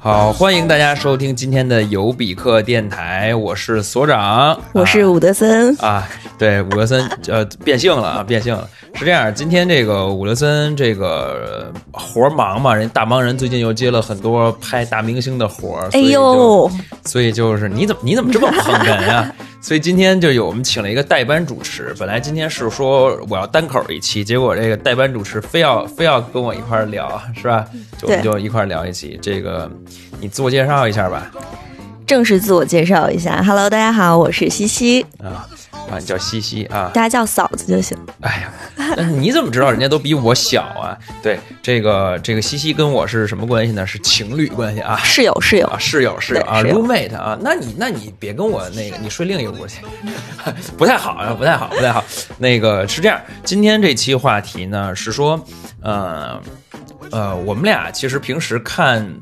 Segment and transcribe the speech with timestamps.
[0.00, 5.76] 好，欢迎大家收听今天的尤比克电台，我是所长，我是伍德森。
[5.80, 8.68] 啊，对，伍德森呃变性了啊，变性了，
[8.98, 16.68] 是这样，今天这个伍德森这个活儿忙嘛，人大忙人最近又接了很多拍大明星的活儿，哎呦，
[17.04, 19.32] 所以就是你怎么你怎么这么捧哏啊？
[19.62, 27.64] 所以今天就有我们请了一个代班主持，本来今天是说我要单口一期，结果这个代班主持非要非要跟我一块儿聊，是吧？
[27.98, 29.16] 就我们就一块儿聊一期。
[29.22, 29.70] 这个
[30.20, 31.30] 你自我介绍一下吧。
[32.04, 35.46] 正式自我介绍一下，Hello，大家好，我是西西啊
[35.90, 37.96] 啊，你叫西西啊，大家叫嫂子就行。
[38.20, 38.52] 哎呀，
[38.96, 40.96] 那你怎么知道人家都比我小啊？
[41.22, 43.86] 对，这个这个西西跟我是什么关系呢？
[43.86, 47.38] 是情侣关系啊，室友室友啊，室友室友啊，roommate 啊。
[47.40, 49.80] 那你那你别跟我那个，你睡另一个屋去，
[50.76, 52.04] 不太好啊，不太好，不太好。
[52.38, 55.42] 那个是这样，今天这期话题呢是说，
[55.82, 56.40] 呃
[57.10, 59.20] 呃，我们俩其实平时看。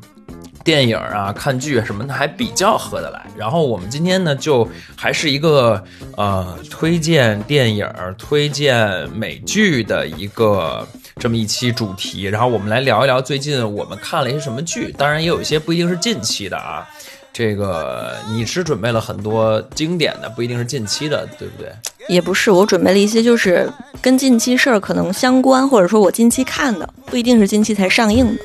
[0.67, 3.25] 电影啊，看剧什么的还比较合得来。
[3.37, 5.81] 然后我们今天呢，就还是一个
[6.17, 10.85] 呃推荐电影、推荐美剧的一个
[11.17, 12.23] 这么一期主题。
[12.23, 14.93] 然后我们来聊一聊最近我们看了一些什么剧。
[14.97, 16.85] 当然也有一些不一定是近期的啊。
[17.31, 21.71] 这个你是准备了很多经典的，不一定是近期的，对不对？
[22.09, 23.71] 也不是，我准备了一些就是
[24.01, 28.41] 跟近期事儿可能相关，或者说我近期看的，不一定是近期才上映的。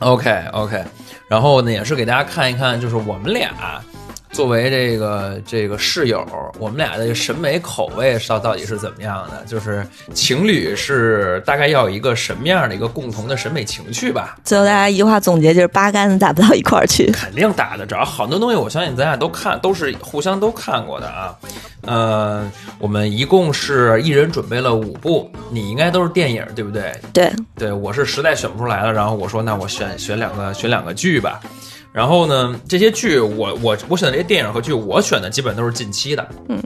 [0.00, 0.82] OK OK。
[1.30, 3.52] 然后呢，也是给大家看一看，就是我们俩
[4.32, 6.24] 作为这个这个室友，
[6.58, 9.44] 我们俩的审美口味到到底是怎么样的？
[9.44, 14.38] 就是情侣是大概要有一个什么样的一个共同的审美情趣吧？
[14.44, 17.10] 最后大家一句话总结就是八竿子打不到一块儿去。
[17.10, 21.36] 肯定打的，只要好多东西，我相信咱俩都看，都是互相都看过的啊。
[21.82, 26.94] 呃，我们一共是一人准备了五部，你应该都是电影对不对？
[27.12, 31.40] 对，对我是实在选不出来了，然后我说那我选选两个选两个剧吧。
[31.92, 36.62] 然后呢，这些剧我我我选的这些电影和剧，我选的基本都是近期的，嗯，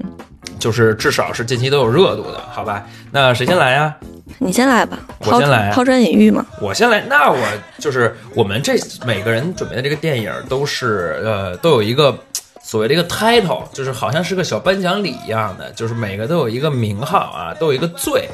[0.59, 2.85] 就是至少是近期都有热度的，好吧？
[3.11, 3.95] 那谁先来呀？
[4.39, 6.45] 你先来吧，我先来，抛砖引玉嘛。
[6.61, 7.39] 我先来，那我
[7.79, 8.75] 就是我们这
[9.07, 12.19] 每个人准备的这个电影都是呃都有一个。
[12.67, 18.27] 所谓的一个 title，就是好像是个小颁奖礼一样的，就是每个都有一个名号啊，都有一个罪。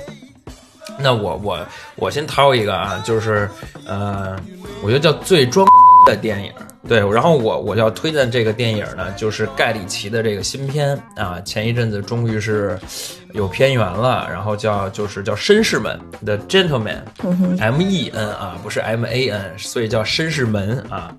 [1.01, 1.59] 那我我
[1.97, 3.51] 我先掏一个啊，就是
[3.89, 4.37] 呃，
[4.84, 5.67] 我觉得叫最装
[6.07, 6.53] 的电影。
[6.89, 12.79] 对，然后我我要推荐这个电影呢，就是盖里奇的这个新片啊，前一阵子终于是
[13.35, 21.15] 有片源了，然后叫就是叫绅士们的 Gentleman，M E N 啊，不是 M A N，所以叫绅士们啊。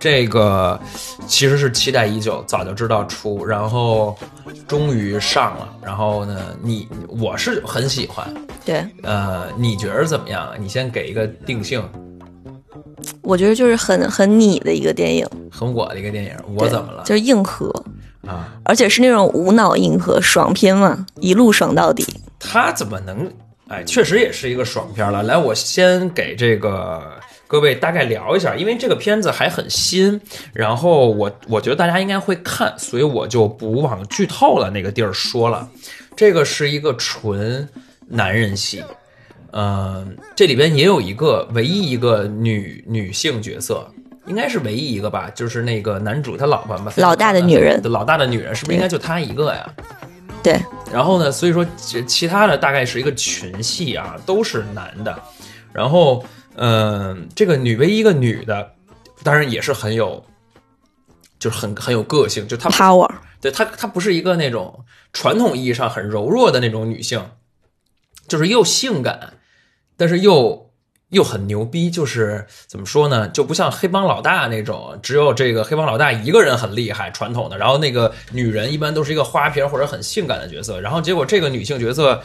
[0.00, 0.78] 这个
[1.26, 4.18] 其实是期待已久，早就知道出，然后
[4.66, 5.68] 终于上了。
[5.80, 8.26] 然后呢，你我是很喜欢，
[8.64, 10.52] 对，呃，你觉得怎么样？
[10.58, 11.82] 你先给一个定性。
[13.22, 16.32] 我觉得就是很很你的一个电影，很我的一个电影。
[16.54, 17.02] 我怎么了？
[17.04, 17.68] 就是硬核
[18.26, 22.06] 啊，而且是那种无脑硬核爽片嘛，一路爽到底。
[22.38, 23.30] 他怎么能？
[23.68, 25.22] 哎，确实也是一个爽片了。
[25.22, 27.02] 来，我先给这个
[27.46, 30.20] 各位大概聊一下，因为这个片子还很新，
[30.52, 35.66] 然后我我觉得大家应该会看，所以我就不往剧透了那个地儿说了。
[36.14, 37.66] 这个是一个纯
[38.08, 38.84] 男人戏。
[39.56, 43.88] 嗯，这里边也有一个唯一一个女女性角色，
[44.26, 49.72] 应该是唯一一个吧，就是那个男主他老婆吧，老大的女人，老大的女人是不是应该就她一个呀？
[50.42, 50.60] 对。
[50.92, 55.16] 然后呢，所以说其其他的大概是一个群戏啊，都是男的。
[55.72, 56.24] 然后，
[56.56, 58.72] 嗯，这个女唯一一个女的，
[59.22, 60.20] 当然也是很有，
[61.38, 63.08] 就是很很有个性，就她 power，
[63.40, 67.24] 对她她不是一个那种传统意义上很柔弱的那种女性，
[68.26, 69.34] 就是又性感。
[69.96, 70.63] 但是又
[71.14, 73.26] 又很牛逼，就是怎么说呢？
[73.28, 77.56] 就不像黑帮老大那种，只有这个黑帮老大一个人很厉害，传统的。
[77.56, 80.80] 然后那个女人一般都是一个花瓶或者很性感的角色。
[80.80, 82.20] 然后结果这个女性角色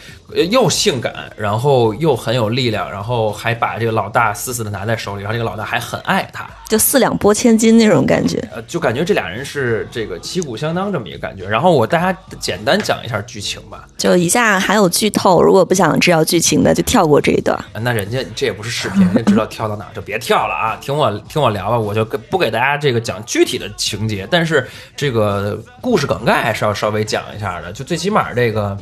[0.49, 8.37] 又性感，然后又很有力量，然后还把这个老大死死的拿在手里，然后这个老大还很爱她，就四两拨千斤那种感觉。
[8.51, 11.47] 呃，就感觉这俩人是这个旗鼓相当这么一个感觉。
[11.47, 13.87] 然后我大家简单讲一下剧情吧。
[13.97, 17.57] 就以下含有剧透，如果不想知道剧情的，就跳过这一段。
[17.81, 19.45] 那人家这也不是视频， 知道。
[19.49, 20.77] 跳到哪就别跳了啊！
[20.79, 24.65] 听我听我聊吧，我就不给大家这个讲具体的情节，但是
[24.95, 27.73] 这个故事梗概是要稍微讲一下的。
[27.73, 28.77] 就最起码这个，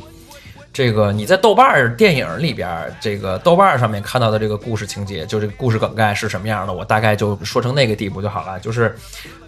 [0.72, 8.60] 这个你在豆瓣儿电影里边儿，这个豆瓣儿上面看到的这个故事情节，就这个故事梗概是什么样的，我大概就说成那个地步就好了。
[8.60, 8.94] 就是，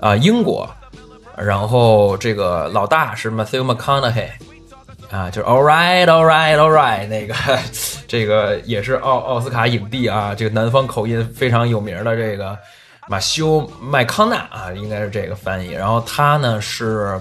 [0.01, 0.69] 呃，英国，
[1.37, 4.31] 然后这个老大是 Matthew McConaughey，
[5.11, 7.35] 啊，就是 All right, All right, All right，那个
[8.11, 12.59] 这个也是奥奥斯卡影帝啊，这个南方口音非常有名的这个
[13.09, 15.71] 马修麦康纳啊，应该是这个翻译。
[15.71, 17.21] 然后他呢是。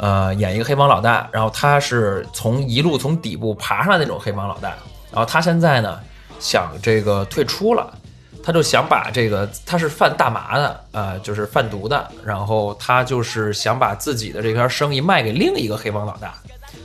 [0.00, 4.68] 呃，演一个黑帮老大，然后他是从一路从底部爬上来那种黑帮老大，
[5.10, 5.98] 然后他现在呢
[6.38, 7.92] 想这个退出了，
[8.40, 16.32] 他就想把这个他是贩大麻的，呃，就是贩毒的，然后他就是想把自己的这片生意卖给另一个黑帮老大，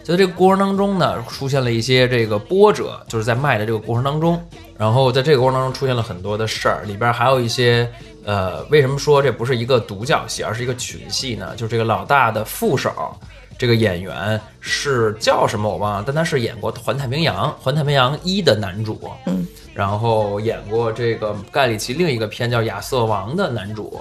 [0.03, 4.41] 就在这个过程当中呢，出现了一些这个波折，就是在卖的这个过程当中，
[4.77, 7.89] 然后在这个过程当中出现了很多的事儿，里边还有一些。
[8.25, 11.53] 呃，为什么说这不是一个独角戏，而是一个群戏呢？
[11.57, 13.13] 就这个老大的副手，
[13.57, 23.99] 这个演员是叫什么我忘了，但他是演过《环太平洋》《环太平洋一》的男主，嗯，然后演过这个盖里奇另一个片叫《亚瑟王》的男主，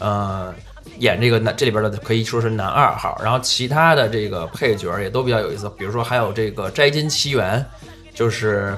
[0.00, 0.52] 呃，
[0.98, 7.64] 演这个男这里边的可以说是男二号，然后其他的这个配角也都比较有意思，比如说还有这个《摘金奇缘》，
[8.16, 8.76] 就是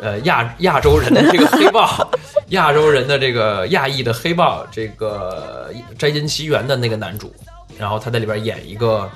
[0.00, 2.10] 呃亚亚洲人的这个黑豹。
[2.50, 7.32] 亚洲人的这个亚裔的黑豹，这个《摘金奇缘》的那个男主，
[7.78, 9.08] 然后他在里边演一个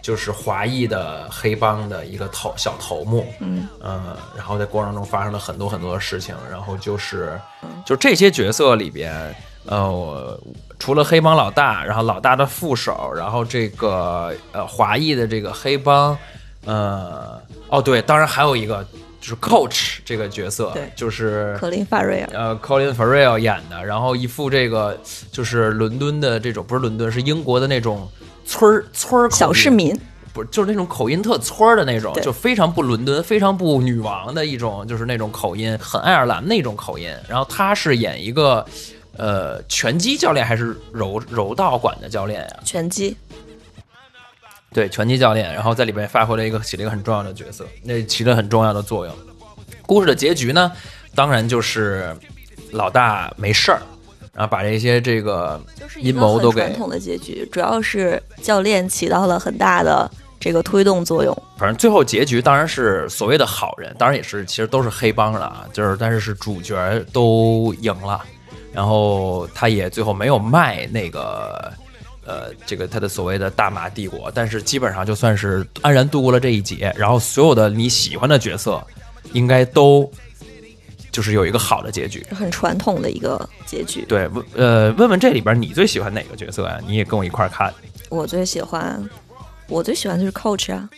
[0.00, 3.68] 就是华裔的黑帮的一个头小头目，嗯。
[3.82, 7.38] 呃，然后在过程中发生了很多很多的事情，然后就是
[7.84, 9.34] 就这些角色里边，
[9.66, 10.40] 呃，我
[10.78, 16.16] 除了黑帮老大，然后老大的副手，然后这个呃华裔的这个黑帮，
[16.64, 18.86] 呃，哦对，当然还有一个。
[19.20, 24.96] 就是 Coach 这个角色，对，就是科林·法瑞尔，呃，Colin Farrell 演的，然后一副这个
[25.32, 28.08] 就是伦敦的这种，不是伦敦，是英国的那种
[28.46, 29.92] 村儿村儿小市民，
[30.32, 37.12] 不是就是那种口音特村儿的那种，就非常不伦敦，非常不女王的一种，就是那种口音，很爱尔兰那种口音。
[37.28, 38.64] 然后他是演一个
[39.18, 42.56] 呃拳击教练还是柔柔道馆的教练呀？
[42.64, 43.14] 拳击，
[44.72, 49.14] 对，拳击教练，然后在里边发挥了一个起了一个很重要的角色，那起了很重要的作用。
[49.82, 50.72] 故事的结局呢，
[51.14, 52.16] 当然就是
[52.70, 53.80] 老大没事儿，
[54.34, 55.60] 然后把这些这个
[55.96, 61.34] 阴谋都给传统的结局，主要是教练起到了很大的这个推动作用。
[61.56, 66.76] 反正最后结局当然是所谓的好人，当然也是其实都是黑帮的啊，就是但是是主角
[67.12, 68.22] 都赢了，
[68.78, 71.72] 然后他也最后没有卖那个
[72.24, 78.80] 呃这个他的所谓的大马帝国，但是基本上就算是安然度过了这一劫，然后所有的你喜欢的角色
[79.32, 80.08] 应该都
[81.10, 82.24] 就是有一个好的结局。
[82.30, 84.04] 很传统的一个结局。
[84.08, 86.78] 对，问呃问问这里边你最喜欢哪个角色呀？
[86.86, 87.74] 你也跟我一块儿看，
[88.10, 89.04] 我最喜欢，
[89.66, 90.88] 我最喜欢就是 Coach 啊，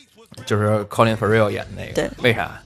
[0.44, 2.60] 就是 Colin Farrell 演的那个，对，为啥？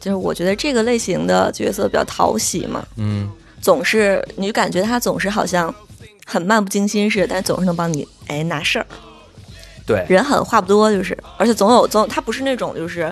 [0.00, 3.30] 就是我觉得这个类型的角色比较讨喜嘛，嗯。
[3.60, 5.74] 总是你就感觉他总是好像
[6.24, 8.86] 很漫不经心似的，但总是能帮你哎拿事儿。
[9.86, 13.04] 对，人狠话不多，就是，而且总有总他不是那种就是，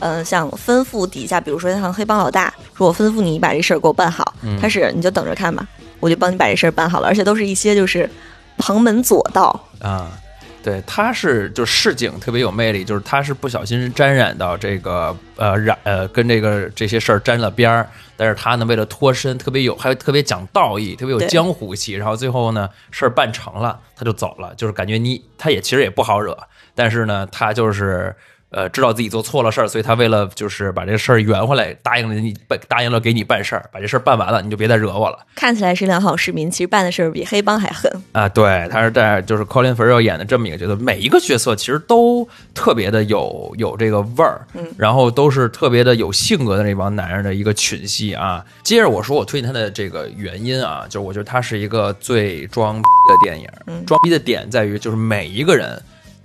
[0.00, 4.58] 嗯、呃，像吩咐底下，比如说像黑帮老大，说我吩咐你把这事儿给我办好，嗯。
[4.60, 5.64] 他是你就等着看吧，
[6.00, 8.10] 我就帮你把这事儿办好了，而且都是一些就是
[8.58, 10.10] 旁门左道，啊，
[10.64, 26.36] 对，他是就市井特别有魅力，就是他是不小心沾染到这个呃染呃跟这个这些事儿沾了边儿，但是他呢为了脱身，特别有还特别讲道义，特别有江湖气，然后最后呢事儿办成了，他就走了，就是感觉你他也其实也不好惹，
[26.74, 28.16] 但是呢他就是。
[28.54, 35.18] 呃，知道自己做错了事儿，所以他为了就是把这个事儿圆回来，答应了你办，答应了给你办事儿，把这事儿办完了，你就别再惹我了。
[35.34, 37.90] 看起来是良好市民，其实办的事儿比黑帮还狠。
[38.12, 48.44] 啊，对，他是在就是 Colin Farrell 演的这么一个角色，每一个角色其实都特别的有有这个味儿，嗯，然后都是特别的有性格的那帮男人的一个群戏啊。
[48.62, 55.82] 接着我说我推荐他的这个原因啊，就是我觉得他是一个最装逼的电影，嗯装逼的点在于就是每一个人。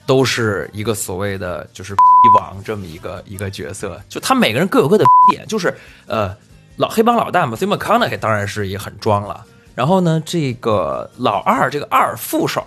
[0.10, 5.72] 都是一个所谓的就是 逼王这么一个一个角色，就他每个人各有各的 点，就是
[6.08, 6.36] 呃
[6.78, 12.66] 老黑帮老大嘛 s i m c c o n a 当然是也很装了，然后呢，这个老二这个二副手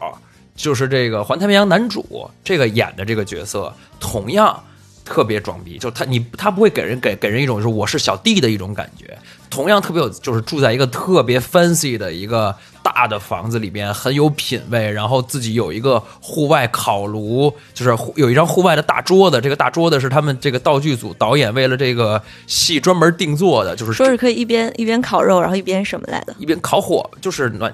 [0.54, 4.62] 就是这个环太平洋男主这个演的这个角色，同样
[5.12, 9.14] 特别装逼，就他你他不会给人给给人一种就是我是小弟的一种感觉，
[9.50, 26.34] 同样特别有就是住在一个特别 fancy 的一个大的房子里边，很有品位，然后自己有一个户外烤炉，就是户有一张户外的大桌子，这个大桌子是他们这个道具组导演为了这个戏专门定做的，就是说是可以一边一边烤肉，然后一边什么来的？
[26.38, 27.70] 一边烤火，就是暖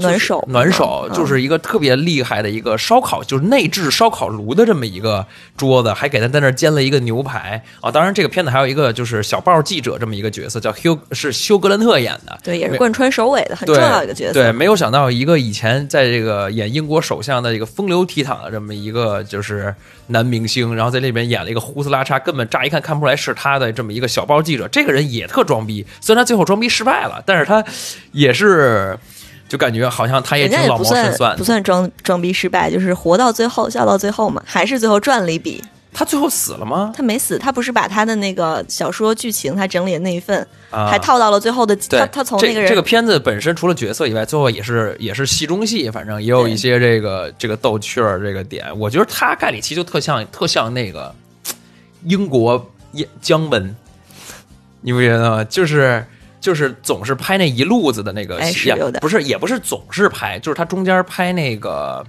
[0.00, 5.26] 暖手暖手嗯就是一个特别厉害的一个烧烤，就是内置烧烤炉的这么一个
[5.56, 7.90] 桌子，还给他在那儿煎了一个牛排啊。
[7.90, 12.38] 当然，这个片子还有一个就是小报记者这么一个角色，叫休是休格兰特演的。
[12.42, 14.32] 对，也是贯穿首尾的很重对要一个角色。
[14.32, 19.74] 对，没有想到一个以前在这个演英国首相的一个风流倜傥的这么一个就是
[20.08, 24.68] 男明星，然后在这里边演了一个胡子拉碴，根本乍一看看不出来是他的这么一个小报记者。
[24.68, 27.64] 这个人也特装逼，虽然他最后装逼失败了，但是他
[28.12, 28.98] 也是
[29.50, 31.36] 就感觉好像他也挺老谋深算。
[31.36, 35.60] 不算装装逼失败，就是活到最后，笑到最后嘛，还是最后赚了一笔。
[35.92, 36.92] 他最后死了吗？
[36.96, 48.66] 他没死，他不是把他的那个小说剧情他整理的那一份，啊还套到了最后的他他从这那个人这个片子本身除了角色以外，最后也是也是戏中戏，反正也有一些这个这个逗趣儿这个点。
[48.78, 51.12] 我觉得他盖里奇就特像特像那个
[52.04, 53.74] 英国也姜文，
[54.82, 55.44] 你不觉得吗？
[55.44, 56.06] 就是
[56.40, 62.04] 就是总是拍那一路子的那个哎戏，是有点不是也不是总是拍，就是他中间拍那个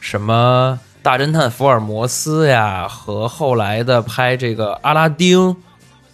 [0.00, 5.54] 什么大侦探福尔摩斯呀，和后来的拍这个阿拉丁，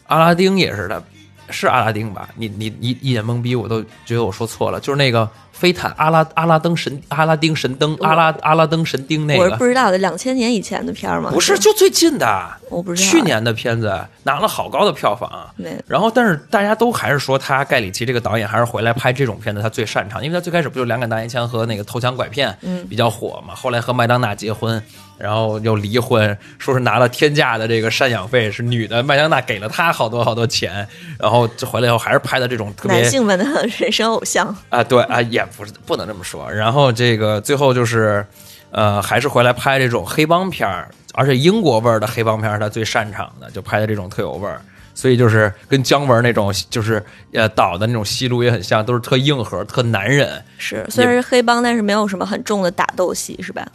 [0.07, 1.03] 阿拉丁也是的，
[1.51, 2.29] 是阿拉丁吧？
[2.35, 5.29] 你你你一脸懵逼，我都觉得我说错了，就是那个
[5.61, 9.45] 飞毯阿拉阿拉登神阿拉丁神灯阿拉阿拉登神丁那个。
[9.45, 11.31] 我是不知道的，两千年以前的片儿吗？
[11.31, 13.11] 不是就最近的，我不知道。
[13.11, 15.31] 去年的片子拿了好高的票房。
[15.57, 22.87] 没然后，但是大家都还是说他盖里奇这个导演还是回来拍这种片子他最擅长，因为他最开始不就两杆大烟枪和那个偷枪拐骗嗯。
[22.89, 24.83] 比较火嘛，后来和麦当娜结婚，
[25.21, 30.87] 然后又离婚，说是拿了天价的这个赡养费，是女的麦当娜给了他好多好多钱，
[31.19, 33.45] 然后就回来以后还是拍的这种特别男性们的
[33.79, 36.51] 人 生偶像，啊，对啊，也不是不能这么说。
[36.51, 38.25] 然后这个最后就是，
[38.71, 44.61] 呃，还是回来拍这种黑帮片儿，而且英国味儿的黑帮片儿他最擅长的，就拍的这种特有味儿。
[44.93, 50.43] 所以就是跟姜文那种，就是呃导的那种戏路也很像，都是特硬核、特男人。
[50.59, 53.67] 是虽然是黑帮，但是没有什么很重的打斗戏，是吧？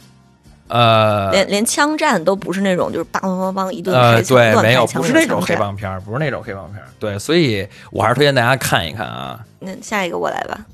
[0.68, 5.54] 呃连连枪战都不是那种，就是梆梆梆梆一顿呃，开枪，对，没有，不是那种黑。
[5.56, 6.88] 帮片儿，不是那种黑帮片儿。
[6.98, 10.66] 对，所以我还是推荐大家看一看啊那下一个我来吧。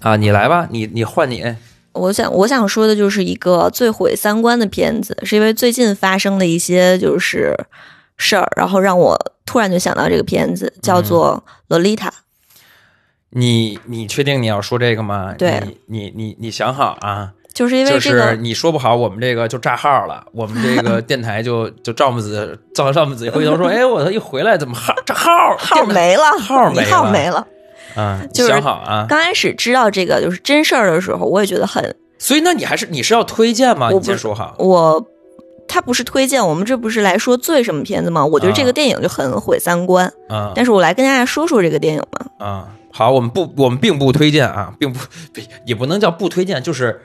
[0.00, 0.16] 啊！
[0.16, 1.42] 你来吧，你你换你，
[1.92, 7.54] 我想我想说的就是一个最毁三观的片子，是因为最近发生的一些就是
[8.16, 12.10] 事儿，然后让我突然就想到这个片子，叫做《洛丽塔》。
[13.30, 15.34] 你你确定你要说这个吗？
[15.38, 17.32] 对你你你你想好啊。
[17.56, 27.46] 就是因为这个，是你说不好，我们这个就炸号了，我们这个 电台就就赵木子赵赵木子一回头说， 哎，我一回来怎么号这号号没了，号没了号没了。
[27.94, 28.20] 啊？
[28.34, 29.06] 就是想好啊。
[29.08, 33.88] 刚开始知道这个就是真事儿的时候，我也觉得很所以那你还是你是要推荐吗？
[33.88, 34.54] 你我先说好。
[34.58, 35.06] 我。
[35.68, 38.24] 他不是推荐，我们这不是来说最什么片子吗？
[38.24, 40.06] 我觉得这啊个电影就很毁三观。
[40.28, 42.46] 啊但是我来跟大家说说这个电影嘛。
[42.46, 45.00] 啊，好，我们不我们并不推荐啊，并不
[45.64, 47.00] 也不能叫不推荐，就是。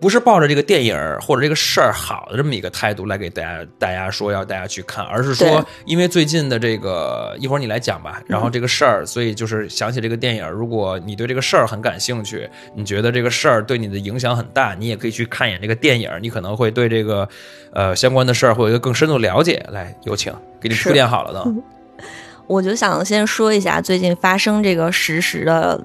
[0.00, 17.26] 不是抱着这个电影儿或者这个事儿好的这么一个态度来给大家大家说要大家去看，而是说因为最近的这个一会儿你来讲吧，然后这个事儿，所以就是想起这个电影儿，如果你对这个事儿很感兴趣，你觉得这个事儿对你的影响很大，你也可以去看一眼这个电影儿，你可能会对这个
[17.72, 19.64] 呃相关的事儿会有一个更深度了解。
[19.70, 21.54] 来，有请，给你铺垫好了都。
[22.46, 25.82] 我就想先说一下最近发生这个实时的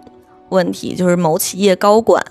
[0.50, 2.22] 问题，就是某企业高管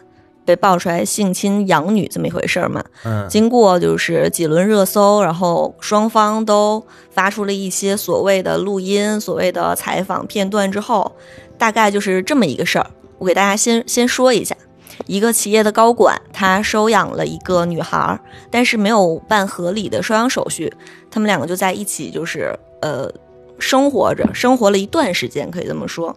[0.48, 2.82] 被爆出来性侵养女这么一回事儿嘛。
[3.04, 11.12] 嗯经过就是几轮热搜，然后双方都发出了一些所谓的录音、所谓的采访片段之后，
[11.58, 12.86] 大概就是这么一个事儿。
[13.18, 14.56] 我给大家先先说一下。
[15.06, 18.18] 一个企业的高管，他收养了一个女孩儿，
[18.50, 20.72] 但是没有办合理的收养手续，
[21.08, 22.52] 他们两个就在一起，就是
[22.82, 23.08] 呃
[23.60, 26.14] 生活着，生活了一段时间，可以这么说。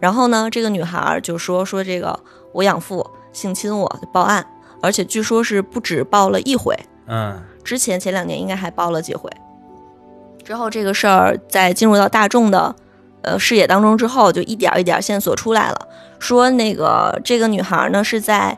[0.00, 2.18] 然后呢，这个女孩儿就说说这个
[2.52, 4.46] 我养父性侵我，就报案，
[4.80, 6.74] 而且据说是不止报了一回，
[7.06, 9.30] 嗯之前前两年应该还报了几回。
[10.42, 12.74] 之后这个事儿在进入到大众的
[13.22, 15.88] 呃视野当中之后，就一点儿一点儿线索出来了，
[16.18, 18.56] 说那个这个女孩呢是在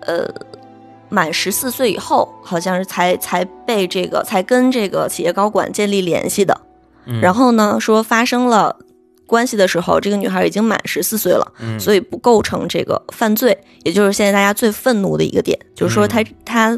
[0.00, 0.28] 呃
[1.08, 6.60] 满十四岁以后，好像是才才被这个才跟这个企业高管建立联系的。
[7.06, 8.76] 嗯，然后呢，说发生了
[9.28, 11.78] 关系的时候，这个女孩已经满十四岁了，嗯。
[11.78, 16.76] 所以不构成这个犯罪，也就是现在大家最愤怒的一个点，就是说她她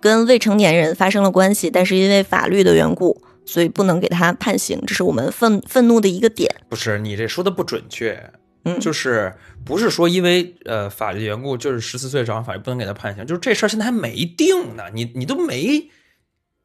[0.00, 6.50] 跟未成年人发生了关系，但是因为法律的缘故，所以不能给她判刑，这是我们愤愤怒的一个点。
[6.68, 8.30] 不是你这说的不准确，
[8.64, 8.80] 嗯。
[8.80, 9.32] 就是
[9.64, 15.90] 不是说因为呃法律缘故，就是十四岁找上法律不能给她判刑，就是这事儿现在还没定呢，你你都没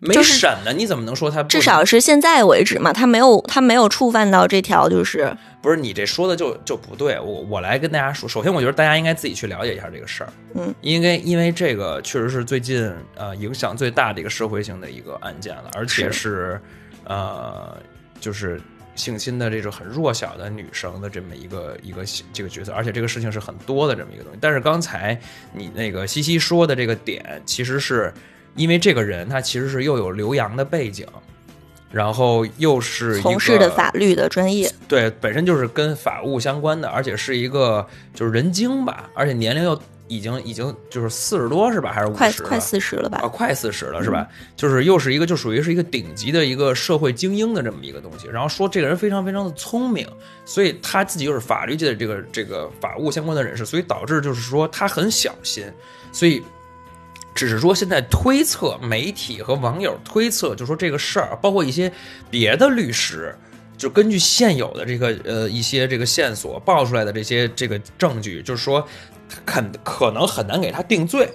[0.04, 5.32] 没就是审呢，你怎么能说他不至少是现在为止嘛，他没有他没有触犯到这条，就是
[5.62, 7.20] 不是你这说的就就不对？
[7.20, 16.60] 我我来跟大家说，首先我觉得大家应该自己去了解一下这个事儿，嗯，因为因为这个确实是最近呃影响最大的一个社会性的一个案件了，而且是
[17.04, 17.78] 呃
[18.20, 18.60] 就是
[18.96, 22.04] 性侵的这种很弱小的女生的这么一个一个
[22.34, 24.40] 这个角色，而且这个事情是很多的这么一个东西。
[24.42, 25.16] 但是刚才
[25.54, 28.12] 你那个西西说的这个点，其实是
[28.56, 31.08] 因为这个人他其实是又有留洋的背景，
[31.92, 41.92] 然后又是一从事的法律的专业，对，本身就是跟法务相关的，而且是一个就是人精吧，而且年龄又已经已经就是四十多是吧？
[41.94, 42.18] 还是五十？
[42.18, 43.28] 快快四十了吧啊，？
[43.28, 44.28] 快四十了是吧？
[44.58, 48.28] 就是又是一个就属于是一个顶级的一个社会精英的这么一个东西。
[48.28, 50.06] 然后说这个人非常非常的聪明，
[50.46, 55.64] 所以他自己又是法律界的这个这个法务相关的人士，所以导致就是说他很小心，
[56.12, 56.42] 所以。
[57.34, 61.92] 只是说，现在推测，媒体和网友推测，就说这个事儿，包括一些
[62.30, 63.36] 别的律师，
[63.78, 68.86] 就根据现有的这个呃一些这个线索爆出来的这些这个证据，就是说，
[69.46, 71.32] 肯可能很难给他定罪。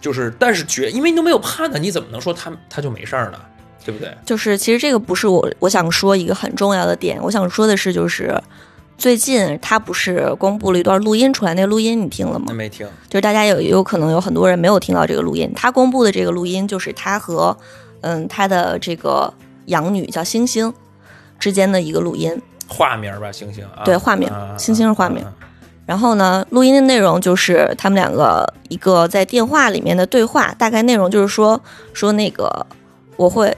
[0.00, 3.40] 就是，但是绝因为你都没有判他，你怎么能说他他就没事儿呢？
[3.84, 4.14] 对不对？
[4.26, 8.34] 就是其实这个不是我我想说一个很重要的点，我想说的是就是。
[9.00, 12.52] 最近他不是公布了一段录音出来，那个录音你听了吗？
[12.52, 12.86] 没听。
[13.08, 17.56] 就是大家有有可能有很多人没有听到这个录音，他公布的这个录音就是他和
[18.02, 19.32] 嗯他的这个
[19.66, 20.70] 养女叫星星
[21.38, 22.38] 之间的一个录音。
[22.68, 25.32] 化名吧，星星啊，对化名啊星星是化名啊
[25.86, 31.58] 然后呢，录音的内容就是他们两个一个在电话里面的对话，大概内容就是说
[31.94, 32.66] 说那个
[33.16, 33.56] 我会，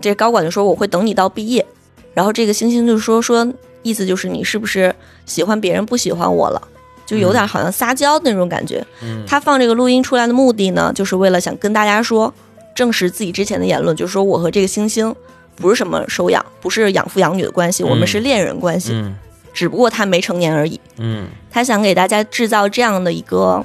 [0.00, 1.66] 这高管就说我会等你到毕业，
[2.14, 3.44] 然后这个星星就说说
[3.84, 4.92] 意思就是你是不是
[5.26, 6.60] 喜欢别人不喜欢我了，
[7.06, 8.84] 就有点好像撒娇那种感觉。
[9.02, 12.34] 嗯他放这个录音出来的目的呢，就是为了想跟大家说，
[12.74, 15.14] 证实自己之前的言论，就是说我和这个星星
[15.54, 19.14] 不是什么收养，不是养父养女的关系，我们是恋人关系，嗯
[19.52, 20.80] 只不过他没成年而已。
[20.96, 23.64] 嗯，他想给大家制造这样的一个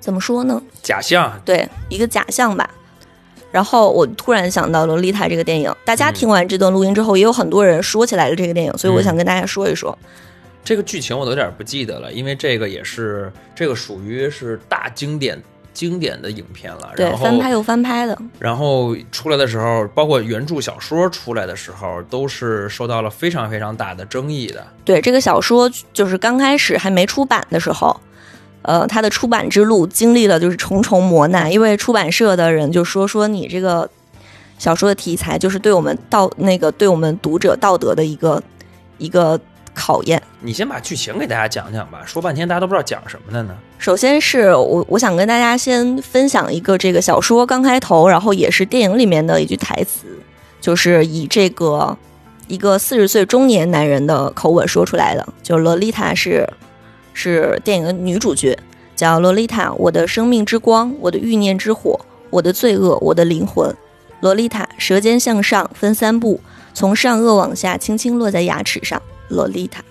[0.00, 0.62] 怎么说呢？
[0.82, 2.70] 假象，对，一个假象吧。
[3.52, 9.96] 然后我突然想到了《洛丽塔》这个电影，大家听完这段录音之后，也有很多人说起来了这个电影，所以我想跟大家说一说。
[10.64, 15.40] 这个剧情我都有点不记得了，因为这个也是这个属于是大经典
[15.74, 16.92] 经典的影片了。
[16.96, 24.64] 对，翻拍又翻拍的，然后出来的时候，包括原著小说出来的时候，都是受到了非常非常大的争议的。
[24.84, 28.00] 对这个小说，就是刚开始还没出版的时候，
[28.62, 33.88] 呃，他的出版之路经历了就是重重磨难，因为出版社的人就说说你这个
[34.58, 38.42] 小说的题材就是对我们道那个对我们读者道德的一个
[38.98, 39.38] 一个
[39.74, 40.22] 考验。
[40.40, 43.54] 你先把剧情给大家讲讲吧，说半天大家都不知道讲什么的呢。
[43.78, 50.06] 首先是我我想跟大家先分享一个这个小说刚开头，然后也是电影里面的一句台词，
[50.60, 51.96] 就是以这个
[52.46, 56.48] 一个四十岁中年男人的口吻说出来的，就洛丽塔是
[57.12, 58.58] 是电影的女主角，
[58.96, 63.74] 叫洛丽塔，我的生命之光，我的欲念之火，我的罪恶，我的灵魂。
[64.20, 66.40] 洛丽塔，舌尖向上分三步，
[66.72, 69.00] 从上颚往下轻轻落在牙齿上。
[69.28, 69.82] 洛丽塔，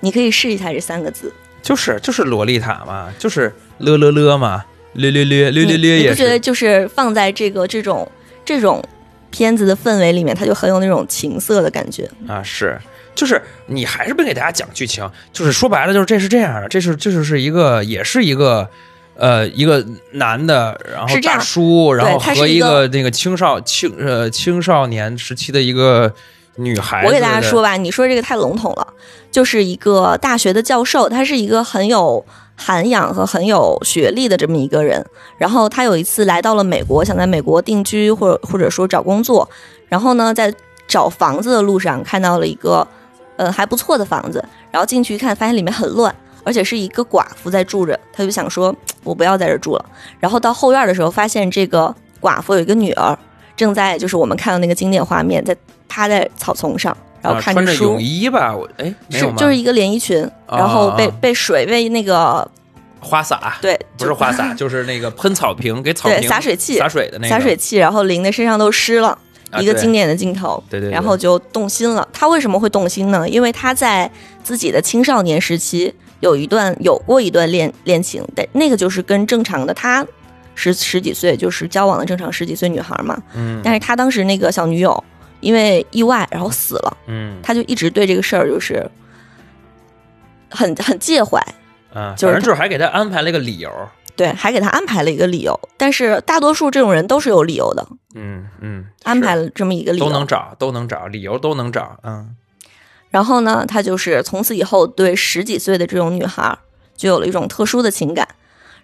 [0.00, 1.32] 你可以试一下这三个字。
[1.60, 6.38] 就是就是洛丽塔嘛，就是了了了嘛，略略略略略略你你也不觉得。
[6.38, 8.06] 就是放在这个这种
[8.44, 8.82] 这种
[9.30, 12.08] 片子的氛围里面，它就很有那种情色的感觉？
[12.28, 12.78] 啊，是，
[13.14, 18.68] 就是你还是不给大家讲剧情，就是说白了，就是这是这样的，这是这就是一个，也是一个，
[19.16, 26.12] 呃，一个男的，然后大叔，然后和一个那个青少青呃青少年时期的一个
[26.56, 28.86] 女孩子，我给大家说，吧，你说这个太笼统了，
[29.30, 32.24] 就是一个大学的教授，他是一个很有
[32.56, 35.04] 涵养和很有学历的这么一个人。
[35.38, 39.48] 然后他有一次来到了美国，想在美国定居或者或者说找工作，
[39.88, 40.52] 然后呢，在
[40.86, 42.86] 找房子的路上看到了一个
[43.36, 46.14] 呃还不错的房子，然后进去一看，发现里面很乱。
[46.46, 49.84] 而且是一个寡妇在住着，他就想说，我不要在这住了。
[50.20, 53.18] 然后到后院的时候，发现这个寡妇有一个女儿，
[53.56, 55.56] 正在就是我们看到那个经典画面，在
[55.88, 59.36] 趴在草丛上，然后啊看着书，穿着泳衣吧，我哎没有吗？
[59.38, 62.46] 是就是一个连衣裙，啊然后被、啊被水被那个
[63.00, 69.18] 花洒，对不是花洒，就是那个喷草坪给草对坪洒水器洒水的那个洒水器，然后淋的身上都湿了。
[69.60, 72.06] 一个经典的镜头，对对对然后就动心了。
[72.12, 73.28] 他为什么会动心呢？
[73.28, 74.10] 因为他在
[74.42, 80.06] 自己的青少年时期有一段有过一段恋恋情，但那个就是跟正常的他
[80.54, 83.20] 十十几岁就是交往的正常十几岁女孩嘛。
[83.34, 85.02] 嗯但是他当时那个小女友
[85.40, 88.88] 因为意外然后死了，嗯他就一直对这个事儿就是
[90.50, 91.38] 很很介怀。
[91.92, 93.70] 啊，就是反正就是还给他安排了一个理由，
[94.16, 95.58] 对，还给他安排了一个理由。
[95.76, 102.36] 但是大多数这种人都是有理由的，嗯嗯，安排了这么一个理由，都能找，都能找，理由都能找，嗯
[103.10, 106.58] 然后呢，他就是从此以后对十几岁的这种女孩儿
[106.96, 108.26] 就有了一种特殊的情感。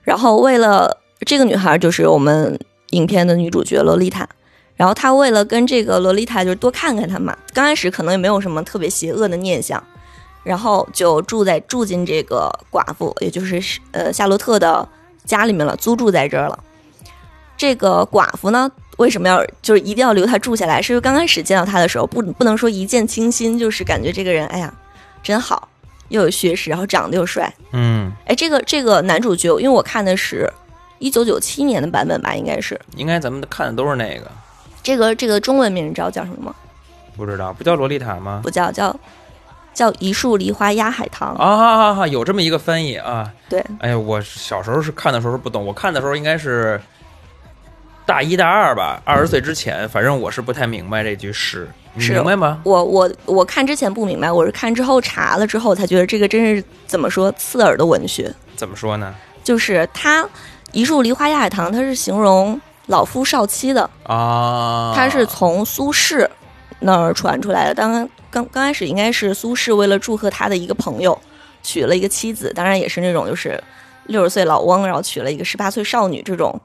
[0.02, 2.58] 然后为了这个女孩儿就是我们
[2.90, 4.28] 影片的女主角洛丽塔，
[4.76, 9.82] 然后他为了跟这个洛丽塔就是多看看她嘛，刚开始可能也没有什么特别邪恶的念想，
[10.44, 14.88] 然后就住在住进这个寡妇，也就是呃夏洛特的
[15.24, 16.58] 家里面了，租住在这儿了。
[17.56, 20.80] 这个寡妇呢，为什么要就是一定要留她住下来？
[20.80, 24.72] 是因为刚开始见到她的时候，不不能说一见倾心，就是感觉这个人，哎呀，
[25.22, 25.68] 真好，
[26.08, 27.52] 又有学识，然后长得又帅。
[27.72, 30.50] 嗯，哎，这个这个男主角，因为我看的是
[30.98, 34.30] 一九九七年的版本吧，应该是应该咱们看的都是那个，
[34.82, 36.54] 这个这个中文名你知道叫什么吗？
[37.16, 38.40] 不知道不叫洛丽塔吗？
[38.42, 38.98] 不叫叫
[39.80, 41.30] 叫一树梨花压海棠。
[41.36, 43.32] 啊哈哈哈，有这么一个翻译啊。
[43.48, 46.78] 对，哎呀，我小时候是看的时候是不懂，我看的时候应该是
[48.04, 52.60] 大一大二吧，二十岁之前，反正我是不太明白这句诗，你是明白吗？
[52.64, 58.30] 我我我看之前不明白，我是看之后查了之后才觉得这个真是怎么说刺耳的文学。
[58.56, 59.14] 怎么说呢？
[59.42, 60.28] 就是它
[60.72, 66.28] 一树梨花压海棠，它是形容老夫少妻的，啊，它是从苏轼
[66.80, 67.74] 那儿传出来的。
[67.74, 71.18] 当刚刚开始应该是苏轼为了祝贺他的一个朋友，
[71.62, 73.62] 娶了一个妻子，当然也是那种就是
[74.06, 76.58] 六十岁老翁，然后娶了一个十八岁少女这种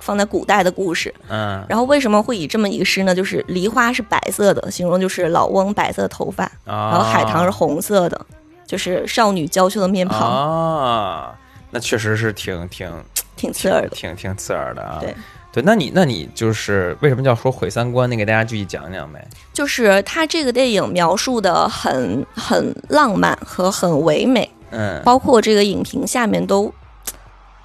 [0.00, 1.14] 放在古代的故事。
[1.28, 3.14] 嗯然后为什么会以这么一个诗呢？
[3.14, 8.26] 就是梨花是白色的，形容就是老翁白色的头发，啊，然后海棠是红色的，
[8.66, 11.38] 就是少女娇羞的面庞，啊，
[11.70, 12.90] 那确实是挺挺
[13.36, 13.90] 挺刺耳的。
[13.90, 14.98] 挺挺刺耳的啊。
[15.00, 15.14] 对
[15.52, 18.10] 对，那你那你就是为什么叫说毁三观？
[18.10, 19.26] 你给大家具体讲讲呗。
[19.52, 26.72] 就是他这个电影描述的很很浪漫和很唯美，嗯包括这个影评下面都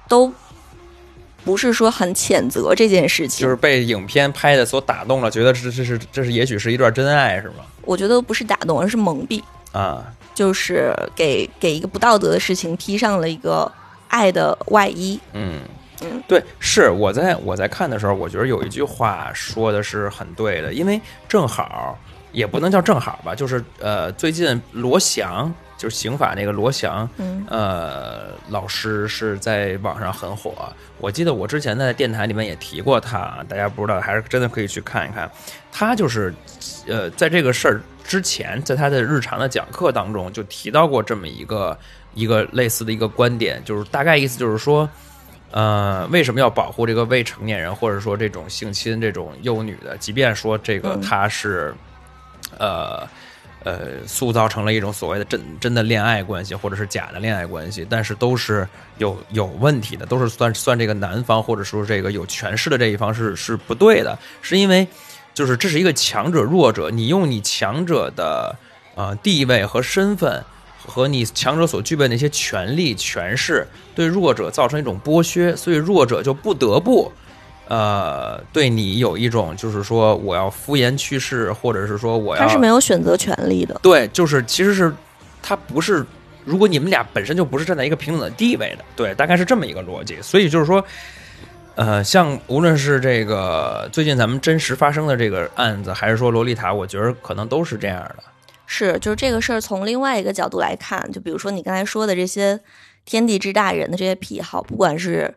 [0.08, 0.32] 都
[1.44, 7.64] 不是说很谴责这件事情，就是被影片拍的所打动了，觉得这这是这是也许是一段真爱，是吗？
[7.82, 13.70] 我觉得不是打动，而是蒙蔽，啊，就是给给一个不道德的事情披上了一个
[14.08, 15.20] 爱的外衣。
[15.34, 15.60] 嗯
[16.02, 21.98] 嗯，对，是我在我在看的时候，我觉得有一句话说的是很对的，因为正好
[22.32, 30.52] 也不能叫正好吧，就是呃，最近罗翔就是刑法那个罗翔，嗯呃，老师是在网上很火。
[30.98, 35.30] 我记得我之前在电台里面也提过他，大家不知道还是真的可以去看一看。
[35.72, 36.34] 他就是
[36.86, 41.78] 呃，在这个事儿之前，在他的日常的讲课当中就提到过这么一个
[42.14, 44.86] 一个类似的一个观点，就是大概意思就是说。
[45.56, 49.96] 呃，为什么要保护这个未成年人，或者说这种性侵这种幼女的？
[49.96, 51.74] 即便说这个嗯他是，
[52.58, 53.08] 呃
[53.64, 64.86] 呃，塑造成了一种所谓的真真的恋爱关系，或者是假的恋爱关系，但是都是有有问题的，都是算算这个男方或者说这个有权势的这一方是是不对的，是因为
[65.32, 68.54] 就是这是一个强者弱者，你用你强者的
[68.94, 70.44] 呃地位和身份。
[70.86, 77.10] 和你强者所具备的一些权利、权势，对弱者造成一种剥削，所以弱者就不得不，
[77.68, 83.78] 呃，对你有一种就是说我要敷衍去世，或者是说我要他是没有选择权利的。
[83.82, 84.94] 对，就是其实是
[85.42, 86.06] 他不是，
[86.44, 90.16] 如果你们俩本身就不是站在一个平等的地位的，对，大概是这么一个逻辑。
[90.22, 90.84] 所以就是说，
[91.74, 98.22] 呃，像无论是这个最近咱们真实发生的这个案子，还是说洛丽塔，我觉得可能都是这样的。
[98.66, 102.60] 是，就是这个事儿从另外一个角度来看，就比如说你刚才说的这些
[103.04, 105.34] 天地之大人的这些癖好，不管是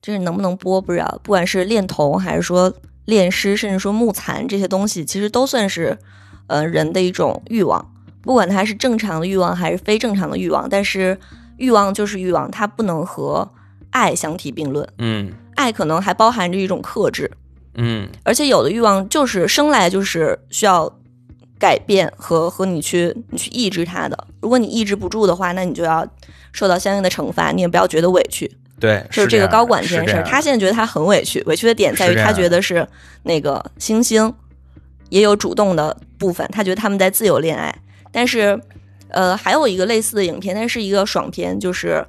[0.00, 2.72] 就是能不能播不知道，不管是恋童还是说
[3.04, 5.98] 恋尸，甚至说木残这些东西，其实都算是
[6.46, 11.18] 呃人的一种欲望，不管它是正常的欲望还是非正常的欲望，但是
[11.56, 13.50] 欲望就是欲望，它不能和
[13.90, 15.32] 爱相提并论，嗯。
[15.56, 17.28] 爱可能还包含着一种克制，
[17.74, 18.08] 嗯。
[18.22, 20.97] 而且有的欲望就是生来就是需要
[21.58, 24.26] 改变和和你去你去抑制它的。
[24.40, 26.06] 如果你抑制不住的话，那你就要
[26.52, 27.50] 受到相应的惩罚。
[27.50, 30.22] 你也不要觉得委屈，对，就是这个高管这件事儿。
[30.22, 32.86] 他现在觉得他很委屈，委屈的点在于他觉得是
[33.24, 34.32] 那个星星
[35.08, 37.74] 也有主动的部分，他觉得他们在自由恋爱。
[38.10, 38.58] 但是，
[39.08, 42.04] 呃，还有一个类似的影片，但是一个爽片，就是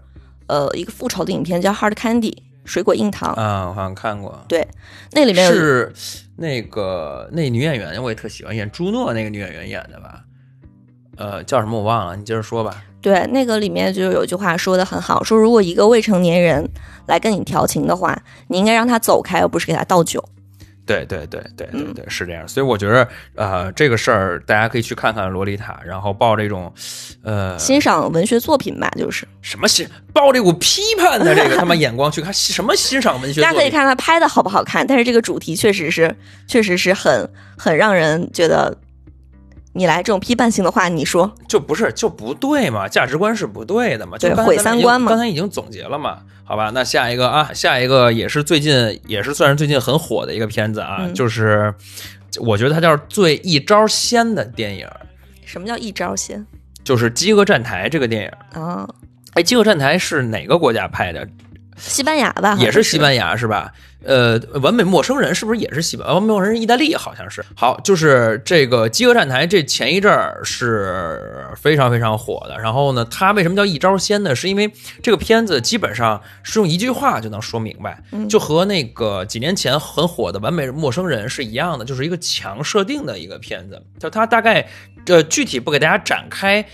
[0.48, 2.34] 呃一个复仇的影片叫《Hard Candy》
[2.64, 4.40] 水果硬糖，啊，我好像看过。
[4.48, 4.68] 对，
[5.12, 5.94] 那里面有是
[6.40, 10.24] 那个那女演员，我也特喜欢演朱诺那个女演员演的吧？
[11.18, 12.82] 呃，叫什么我忘了，你接着说吧。
[13.02, 16.66] 对，那个里面就有句话说的很好，说如果一个未成年人
[17.08, 20.24] 来跟你调情的话，你应该让他走开，而不是给他倒酒。
[20.90, 22.48] 对对对对对嗯对，是这样。
[22.48, 26.74] 所以我觉得，呃，这个事儿大家可以去看看《洛丽塔》，然后抱这种，
[27.22, 33.44] 呃，欣赏文学作品吧，就是什么欣抱这股批判的这个他妈眼光去看什么欣赏文学作品。
[33.44, 36.16] 大家可以看看拍的好不好看，但是这个主题确实是，
[36.48, 38.76] 确实是很很让人觉得，
[39.74, 51.74] 你来这种批判性的话，你说就不是就不对嘛，价值观是不对的嘛，就对毁三观嘛刚才已经总结了嘛，好吧，那下一个啊，下一个也是最近也是算是最近很火的一个片子啊，嗯就是
[52.42, 54.88] 我觉得它叫最一招鲜的电影，
[55.46, 56.46] 什么叫一招鲜
[56.84, 58.62] 就是《饥饿站台》这个电影。
[58.62, 58.88] 啊？
[59.34, 61.28] 哎，《饥饿站台》是哪个国家拍的？
[61.80, 63.72] 西班牙吧，也是是西班牙是吧？
[64.02, 66.08] 呃，完美陌生人是不是也是西班？
[66.08, 67.44] 完美陌生人意大利好像是。
[67.54, 72.58] 好，就是这个《饥饿站台》，这前一阵儿是非常非常火的。
[72.60, 74.34] 然后呢，它为什么叫一招鲜呢？
[74.34, 74.72] 是因为
[75.04, 83.82] 这个片子基本上是用一句话就能说明白，就和那个几年前很火的《完美陌生人》是一样的，就是一个强设定的一个片子。
[84.00, 84.66] 就它大概
[85.08, 86.66] 呃具体不给大家展开。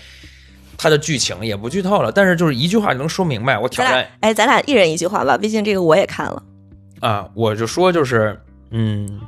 [0.78, 3.58] 它的剧情也不剧透了，但是就是一句话就能说明白。
[3.58, 6.42] 我挑战哎，咱俩一人一句话吧，毕竟这个我也看了。
[7.00, 9.20] 啊，我就说就是，嗯，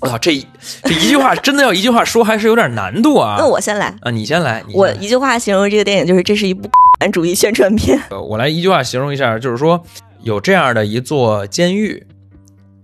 [0.00, 0.34] 我操，这
[0.82, 3.36] 这一句话真的要一句话说，还是有点难度啊。
[3.40, 6.68] 那我先来，啊，你先来，先来我一句话形容这个电影就是这是一部
[7.00, 8.00] 反主义宣传片。
[8.10, 9.82] 呃我来一句话形容一下，就是说
[10.22, 12.06] 有这样的一座监狱，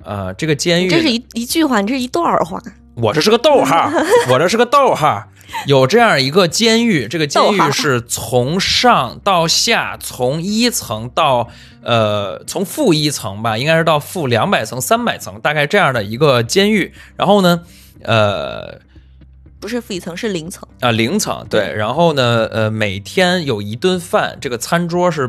[0.04, 2.60] 呃，这个监狱这是一一句话，你这是一段话。
[2.94, 3.92] 我这是个逗号，
[4.28, 5.22] 我这是个逗号。
[5.66, 11.48] 有这样一个监狱，这个监狱是从上到下，从一层到
[11.82, 16.92] 呃，从负一层吧，应该是到负两百层、三百层，大概这样的一个监狱。
[17.16, 17.62] 然后呢，
[18.02, 18.78] 呃，
[19.60, 20.66] 不是负一层，是零层。
[20.80, 25.28] 啊，零层对，然后呢，呃，每天有一顿饭，这个餐桌是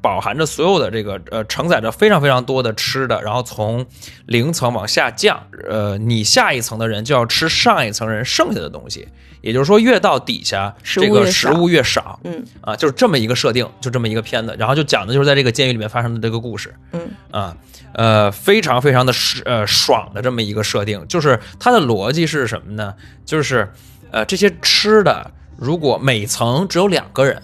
[0.00, 3.84] 饱含着所有的这个呃，承载着非常非常多的吃的，然后从
[4.26, 9.08] 零层往下降，呃，你下一层的人就要吃上一层人剩下的东西，
[9.40, 12.44] 也就是说，越到底下，这个食物越少，嗯。
[12.60, 17.00] 啊，就是这么一个设定，就这么一个片子，然后就讲的就是在这个监狱里面发生的这个故事，嗯。
[17.30, 17.56] 啊，
[17.94, 19.12] 呃，非常非常的
[19.46, 22.94] 呃爽的这么一个设定，就是它的逻辑是什么呢？
[23.24, 23.71] 就是
[24.12, 27.42] 呃这些吃的，如果每层只有两个人，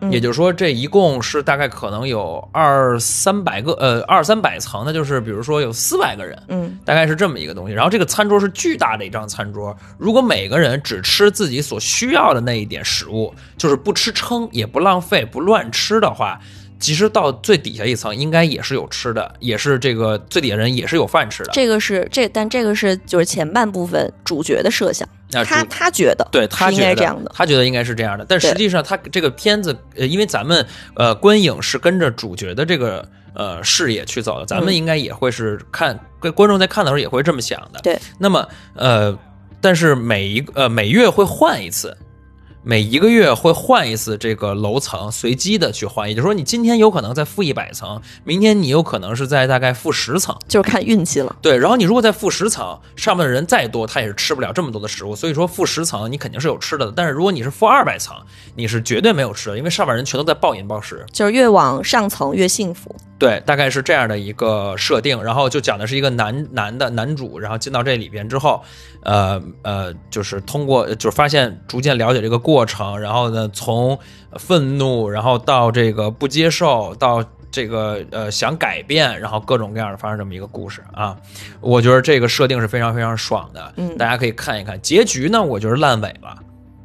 [0.00, 7.74] 嗯也就是说这一共是大概可能有二三百个呃二三百层，那就是比如说有四百个人，嗯大概是这么一个东西。
[7.74, 16.40] 然后这个餐桌是巨大的一张餐桌，如果每个人只吃自己所需要的那一点食物，就是不吃撑也不浪费不乱吃的话。
[16.80, 21.50] 其实到最底下一层应该也是有吃的，也是这个最底下人也是有饭吃的。
[21.52, 27.30] 这个是这，但这个是就是前半部分主角的设想，他啊他他觉得对他应该这样的。
[27.34, 37.80] 他觉得应该是这样的，但实际上他这个片子，呃，因为咱们呃观影是跟着主角的这个呃视野去走的，咱们嗯应该也会是看，跟观众在看的时候也会这么想的。
[37.82, 39.16] 对，那么呃，
[39.60, 41.94] 但是每一个呃每月会换一次。
[42.62, 51.34] 每一个月会换一次这个楼层，随机的去换，也就是说，你今天有可能在负一百层，明天你有可能是在大概负十层，就是看运气了。
[51.40, 55.16] 对，然后你如果在负十层，上面的人再多，他也是吃不了这么多的食物。
[55.16, 58.14] 所以说负十层你肯定是有吃的的，但是如果你是负二百层，
[58.54, 61.06] 你是绝对没有吃的，因为上面人全都在暴饮暴食。
[61.10, 62.94] 就是越往上层越幸福。
[63.20, 65.22] 对，大概是这样的一个设定。
[65.22, 68.62] 然后就讲的是一个男男的男主，然后进到这里边之后，
[69.02, 73.98] 呃呃，就是通过就是发现逐渐了解这个过程，然后呢从
[74.38, 81.14] 愤怒，然后到这个不接受，到这个呃想改变，然后各种各样的发生这么一个故事啊。
[81.60, 84.80] 我觉得这个设定是非常非常爽的，嗯大家可以看一看。
[84.80, 86.34] 结局呢，我觉得烂尾了，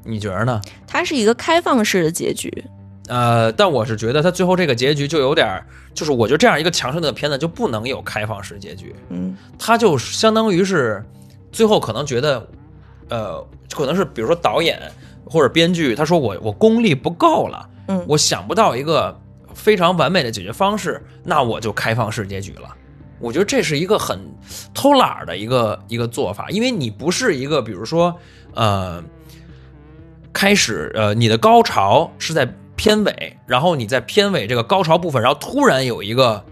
[0.03, 0.59] 你觉得呢？
[0.85, 2.51] 它是一个开放式的结局，
[3.07, 5.61] 呃，但我是觉得他最后这个结局就有点，
[5.93, 11.03] 就是我觉得这样一个强势的片子就不能有开放式结局，嗯他就相当于是
[11.51, 12.47] 最后可能觉得，
[13.09, 14.81] 呃，可能是比如说导演
[15.23, 19.15] 或者编剧，他说我我功力不够了，嗯我想不到一个
[19.53, 22.75] 非常完美的解决方式，那我就开放式结局了。
[23.19, 24.19] 我觉得这是一个很
[24.73, 28.13] 偷懒儿的一个一个做法，因为你不是一个，比如说，
[28.53, 29.01] 呃，
[30.33, 36.43] 开始呃，你的高潮是在片尾，然后你在片尾这个高潮部分，然后突然有一个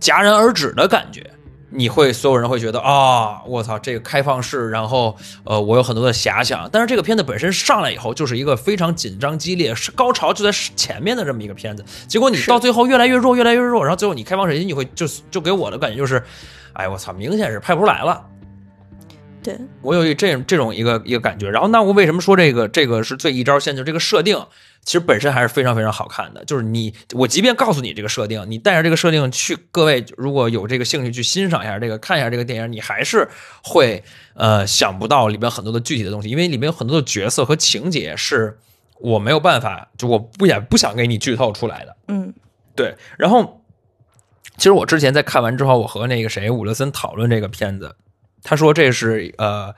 [0.00, 1.28] 戛然而止的感觉，
[1.70, 6.68] 你会所有人会觉得啊，我操，这个开放式，然后呃，我有很多的遐想。
[6.70, 16.22] 但是这个片子本身上来以后就是一个非常紧张激烈，是高潮就在前面的这么一个片子，结果你到最后越来越弱，越来越弱，然后最后你开放式结局，你会就就给我的感觉就是，
[16.74, 18.24] 哎，我操，明显是拍不出来了。
[19.42, 21.50] 对，我有一这这种一个一个感觉。
[21.50, 23.76] 然后，那我为什么说这个这个是最一招鲜？
[23.76, 24.38] 就这个设定，
[24.84, 26.44] 其实本身还是非常非常好看的。
[26.44, 33.28] 就是你，我即便告诉你这个设定，你带着这个设定去，各位如果有这个兴趣去欣赏一下这个，看一下这个电影，你还是
[33.62, 38.58] 会呃想不到里边很多的具体的东西，因为里面有很多的角色和情节是
[39.00, 41.96] 我没有办法，就我不也不想给你剧透出来的。
[42.08, 42.32] 嗯
[42.76, 43.62] 对，然后
[44.56, 47.96] 其实我之前在看完之后，我和那个谁伍勒森讨论这个片子，
[48.42, 49.74] 他说这是呃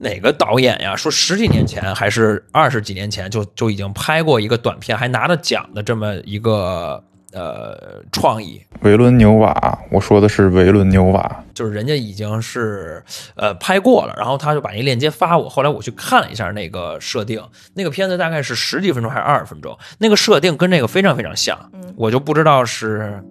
[0.00, 0.96] 哪个导演呀？
[0.96, 11.44] 说十几年前还是二十几年前就就已经拍过一个短片，还拿了奖的这么一个呃创意，维伦纽瓦，我说的是维伦纽瓦。
[11.52, 17.42] 就是人家已经是呃拍过了，然后他就把那链接发我，后来我去看了一下那个设定，
[17.74, 23.22] 那个片子大概是十几分钟还是二十分钟，那个设定跟这个非常非常像，我就不知道是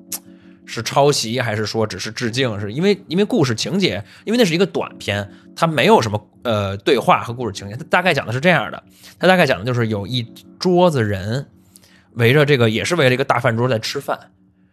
[0.69, 8.83] 是抄袭还是说只是致敬，是因为因为故事情节，因为那是一个短片，它没有什么呃对话和故事情节，它大概讲的是这样的，
[9.17, 10.25] 它大概讲的就是有一
[10.59, 11.47] 桌子人
[12.13, 14.19] 围着这个也是围着一个大饭桌在吃饭，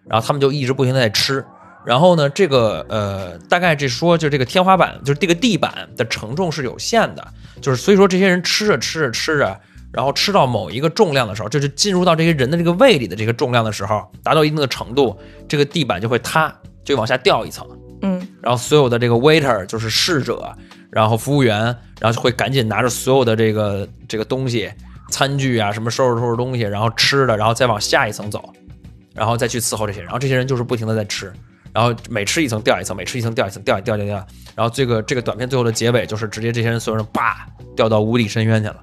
[0.06, 1.44] 然后他们就一直不停的在吃。
[1.86, 7.26] 然后呢，这个呃，大概这说就这个天花板，就是这个地板的承重是有限的，
[7.62, 9.60] 就是所以说这些人吃着吃着吃着，
[9.96, 16.54] 然后吃到某一个重量的时候，就是进入到这些人的这个胃里的这个重量的时候，达到一定的程度，这个地板就会塌，
[16.84, 17.66] 就往下掉一层。
[18.02, 20.54] 嗯然后所有的这个 waiter 就是侍者，
[20.90, 21.58] 然后服务员，
[21.98, 24.70] 然后就会赶紧拿着所有的这个这个东西，
[25.10, 28.52] 餐具啊什么收拾收拾东西，然后吃的，然后再往下一层走，
[29.14, 31.32] 然后再去伺候这些人，然后这些人就是不停的在吃，
[31.72, 38.76] 然后每吃一层掉一层，每吃一层掉一层，掉掉掉掉，然后这个这个短片最后的结尾就是直接这些人所有人叭掉到无底深渊去了，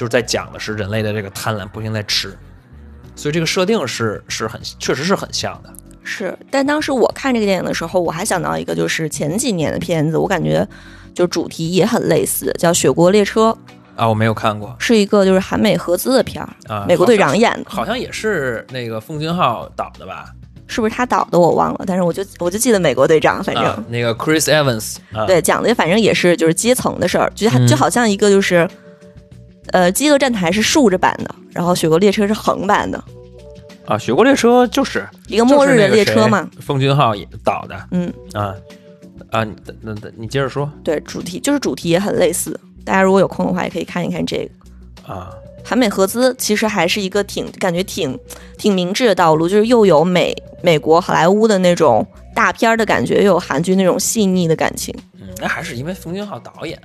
[0.00, 2.34] 就是在讲的是人类的这个贪婪，不停地在吃，
[3.14, 5.70] 所以这个设定是是很确实是很像的。
[6.02, 10.66] 是，但当时我看这个电影的时候，我还想到一个，就是前几年的片子，我感觉
[11.14, 13.50] 就主题也很类似，叫《雪国列车》，
[13.94, 20.30] 啊，我没有看过是一个就是韩美合资的片儿，啊，美国队长演的，好像也是那个奉俊昊导的吧？
[20.66, 28.66] 是不是他导的我忘了，但是我就我就记得美国队长，反正、啊、那个 Chris Evans 啊，对讲的反正也是就是阶层的事儿，就嗯就好像一个就是。
[29.72, 33.02] 呃，饥饿站台是竖着版的，然后雪国列车是横版的，
[33.86, 36.48] 啊，雪国列车就是一个末日的列车嘛。
[36.60, 38.54] 奉俊昊也导的嗯，啊
[39.30, 45.12] 啊，你那那你接着说对，主题就是主题也很类似，大家如果有空的话，也可以看一看这个。
[45.12, 45.30] 啊
[45.62, 48.18] 韩美合资其实还是一个挺感觉挺
[48.56, 52.04] 挺明智的道路，就是又有美美国好莱坞的那种
[52.34, 54.92] 大片儿的感觉，又有韩剧那种细腻的感情。
[55.20, 56.80] 嗯，那还是因为奉俊昊导演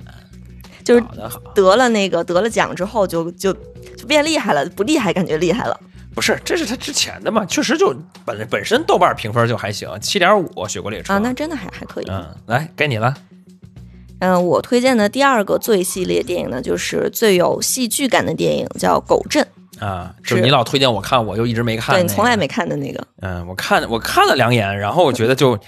[0.86, 1.04] 就是
[1.52, 3.52] 得了那个得了奖之后就，就
[3.96, 5.78] 就变厉害了，不厉害感觉厉害了。
[6.14, 7.92] 不是，这是他之前的嘛，确实就
[8.24, 12.06] 本本身豆瓣评分就还行，七点五，雪国列车啊，那真的还还可以。
[12.08, 13.12] 嗯，来该你了
[14.20, 19.44] 嗯，我推荐的第二个最系列电影呢，就是最有戏剧感的电影，叫《狗镇》。
[19.84, 23.06] 啊，就是你老推荐我看，我就一直没看、那个，对你从来没看的那个。
[23.20, 25.58] 嗯，我看我看了两眼，然后我觉得就，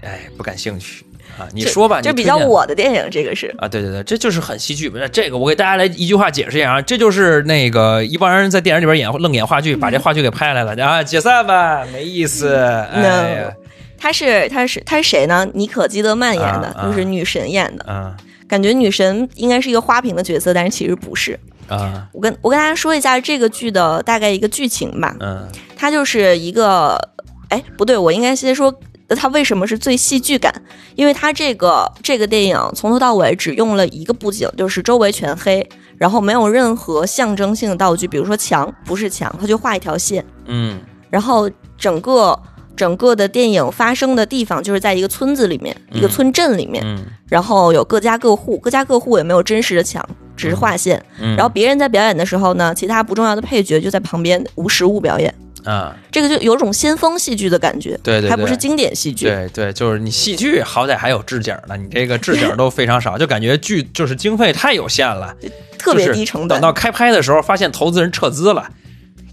[0.00, 1.04] 哎，不感兴趣
[1.38, 1.48] 啊。
[1.52, 3.54] 你说吧，就比较我的电影，这个是。
[3.58, 4.88] 啊，对对对，这就是很戏剧。
[4.88, 12.54] 不是这个，我给大家来一句话解释一下啊，这就是那个一帮人在电影里边演愣演话剧，把这话剧给拍下来了啊，解散吧，没意思。
[12.56, 13.02] 哎
[13.42, 13.52] 呀，
[13.98, 15.46] 她是他是他是谁呢？
[15.54, 17.84] 妮可基德曼演的，啊啊就是女神演的。
[17.88, 18.14] 嗯
[18.48, 21.38] 感觉女神应该是一个花瓶的角色，但是其实不是。
[21.68, 25.16] 啊我跟我跟大家说一下这个剧的大概一个剧情吧。
[25.20, 27.00] 嗯它就是一个，
[27.48, 28.70] 哎，不对，我应该先说
[29.14, 30.52] 它为什么是最戏剧感，
[30.94, 40.80] 因为它这个这个电影从头到尾只用了一个布景，就是周围全黑，然后没有任何象征性的道具，比如说墙不是墙，它就画一条线，嗯。
[41.10, 42.38] 然后整个
[42.74, 47.04] 整个的电影发生的地方就是在一个村子里面，一个村镇里面，嗯。
[47.28, 51.02] 然后有各家各户，各家各户也没有真实的墙，只是画线。
[51.20, 59.26] 嗯，然后别人在表演的时候呢，其他不重要的配角就在旁边无实物表演，啊，这个就有种先锋戏剧的感觉，对对对还不是经典戏剧。
[59.26, 65.34] 对对，就是你戏剧好歹还有置景呢，你这个置景都非常少，就感觉剧就是经费太有限了，
[65.78, 68.68] 特别低成本，等到开拍的时候，发现投资人撤资了，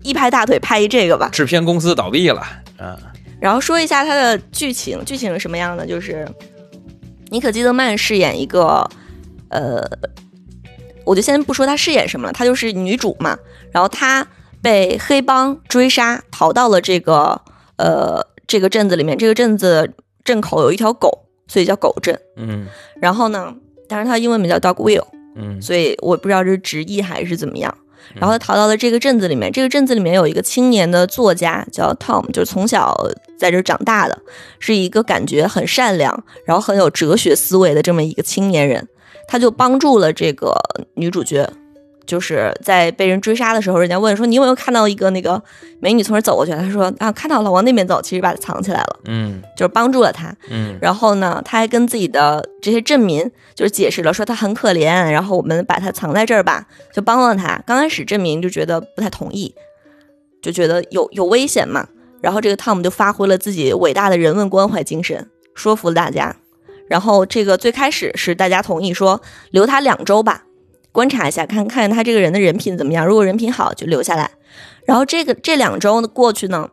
[0.03, 1.29] 一拍大腿拍一这个吧。
[1.29, 2.43] 制片公司倒闭了，
[2.77, 2.97] 嗯
[3.41, 5.87] 然后说一下它的剧情，剧情是什么样的？
[5.87, 6.27] 就是
[7.29, 8.85] 妮可基德曼饰演一个，
[9.47, 9.81] 呃，
[11.05, 13.37] 我就先不说她饰演什么了，她就是女主嘛。
[13.71, 14.27] 然后她
[14.61, 17.41] 被黑帮追杀，逃到了这个
[17.77, 19.17] 呃这个镇子里面。
[19.17, 19.93] 这个镇子
[20.23, 22.19] 镇口有一条狗，所以叫狗镇。
[22.37, 22.67] 嗯
[23.01, 23.53] 然后呢，
[23.87, 27.75] 但是它英文名叫 Dog Will，嗯所以我不知道这是直译还是怎么样。
[28.15, 29.51] 然后他逃到了这个镇子里面。
[29.51, 32.97] 这个镇子里面有一个青年的作家叫 Tom，就是从小
[33.37, 34.17] 在这长大的，
[34.57, 38.87] 是一个感觉很善良，然后很有哲学思维的这么一个青年人。
[39.27, 40.55] 他就帮助了这个
[40.95, 41.47] 女主角，
[42.09, 45.39] 就是在被人追杀的时候，人家问说你有没有看到一个那个
[45.79, 46.51] 美女从这儿走过去？
[46.51, 50.35] 他说啊看到了，往那边走，其实把她藏起来了，嗯就是帮助了他。
[50.49, 57.61] 嗯然后呢，他还跟自己的这些镇民就是解释了，说他很可怜，然后我们把他藏在这儿吧，就帮了他。
[57.67, 59.53] 刚开始镇民就觉得不太同意，
[60.41, 61.87] 就觉得有有危险嘛。
[62.21, 66.35] 然后这个汤姆就发挥了自己伟大的人文关怀精神，说服了大家。
[66.89, 70.43] 然后这个最开始是大家同意说留他两周吧，
[70.99, 73.07] 观察一下，看看他这个人的人品怎么样。
[73.07, 74.29] 如果人品好，就留下来。
[74.85, 76.69] 然后这个这两周的过去呢，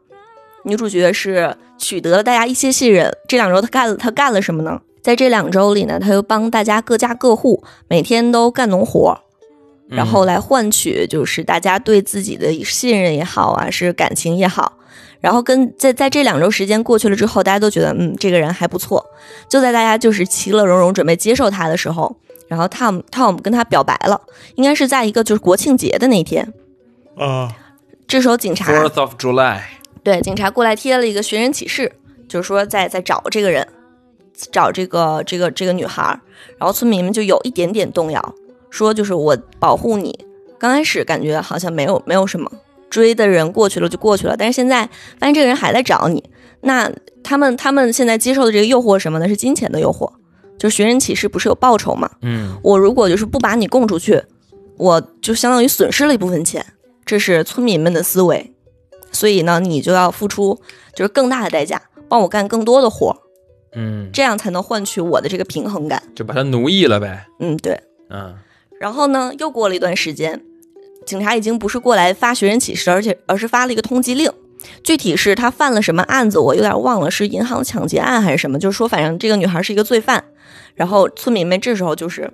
[0.65, 3.17] 女主角是取得了大家一些信任。
[3.29, 4.81] 这两周她干了她干了什么呢？
[5.01, 9.17] 在这两周里呢，她又帮大家各家各户每天都干农活，
[9.87, 14.73] 然后来换取就是大家对自己的信任也好啊，是感情也好。
[15.21, 19.07] 然后跟在在这两周时间过去了之后，大家都觉得嗯这个人还不错。
[19.49, 22.17] 就在大家就是其乐融融准备接受他的时候，
[22.49, 24.21] 然后 Tom Tom 跟他表白了，
[24.55, 26.53] 应该是在一个就是国庆节的那天。
[27.17, 27.55] 啊，
[28.07, 29.61] 这时候警察 Fourth of July，
[30.03, 31.93] 对，警察过来贴了一个寻人启事，
[32.29, 33.67] 就是说在在找这个人，
[34.53, 36.21] 找这个这个这个女孩儿。
[36.59, 38.35] 然后村民们就有一点点动摇，
[38.71, 40.27] 说就是我保护你。
[40.59, 42.51] 刚开始感觉好像没有没有什么，
[42.89, 44.87] 追的人过去了就过去了，但是现在
[45.19, 46.23] 发现这个人还在找你。
[46.63, 46.91] 那
[47.23, 49.29] 他们他们现在接受的这个诱惑是什么呢？
[49.29, 50.11] 是金钱的诱惑，
[50.59, 52.11] 就是寻人启事不是有报酬吗？
[52.23, 54.23] 嗯我如果就是不把你供出去，
[54.77, 56.65] 我就相当于损失了一部分钱，
[57.05, 58.53] 这是村民们的思维。
[59.13, 60.61] 所以呢，你就要付出
[60.95, 63.17] 就是更大的代价，帮我干更多的活儿，
[63.75, 66.03] 嗯，这样才能换取我的这个平衡感。
[66.15, 67.27] 就把他奴役了呗。
[67.41, 67.81] 嗯，对。
[68.11, 68.35] 嗯
[68.79, 70.43] 然后呢，又过了一段时间，
[71.07, 74.31] 警察已经不是过来发寻人启事，而且而是发了一个通缉令。
[74.83, 78.59] 具体是他犯了什么案子，我有点忘了，是银行抢劫案还是什么？
[78.59, 80.23] 就是说，反正这个女孩是一个罪犯。
[80.77, 82.31] 然后村民们这时候就是，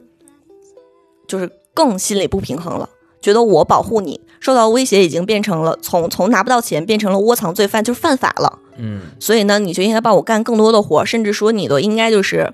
[1.26, 2.86] 就是更心理不平衡了，
[3.22, 8.58] 觉得我保护你受到威胁已经变成了从从拿不到钱变成了窝藏罪犯，就是犯法了。
[8.76, 12.52] 嗯所以呢，你就应该帮我干更多的活，甚至说你都应该就是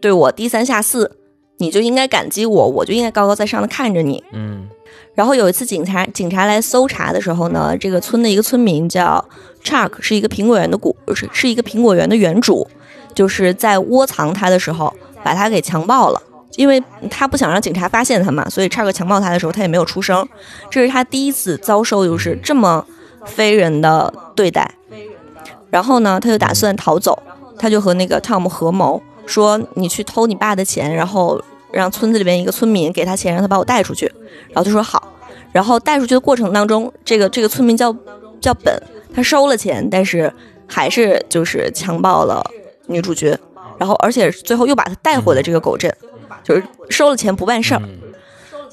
[0.00, 1.16] 对我低三下四，
[1.58, 4.22] 你就应该感激我，我就应该高高在上的看着你。
[4.32, 4.68] 嗯
[5.14, 9.22] 然后有一次警察警察来搜查的时候呢，这个村的一个村民叫
[9.62, 12.66] Chuck，是一个苹果园的股是是一个苹果园的园主，
[13.14, 16.22] 就是在窝藏他的时候把他给强暴了。
[16.56, 20.28] 因为他不想让警察发现他嘛，所以叉哥强暴他的时候，他也没有出声。
[20.68, 22.84] 这是他第一次遭受就是这么
[23.24, 24.68] 非人的对待。
[25.70, 27.16] 然后呢，他就打算逃走，
[27.56, 31.40] 他就和那个 Tom 合谋说：“你去偷你爸的钱，然后
[31.72, 34.12] 让村子里边一个村民给他钱，让他把我带出去。”
[34.50, 35.12] 然后就说好。
[35.52, 37.94] 然后带出去的过程当中，这个这个村民叫
[38.40, 38.76] 叫本，
[39.14, 40.32] 他收了钱，但是
[40.66, 42.44] 还是就是强暴了
[42.86, 43.38] 女主角，
[43.80, 45.90] 然后而且最后又把她带回了这个狗镇，
[46.44, 47.80] 就是收了钱不办事儿。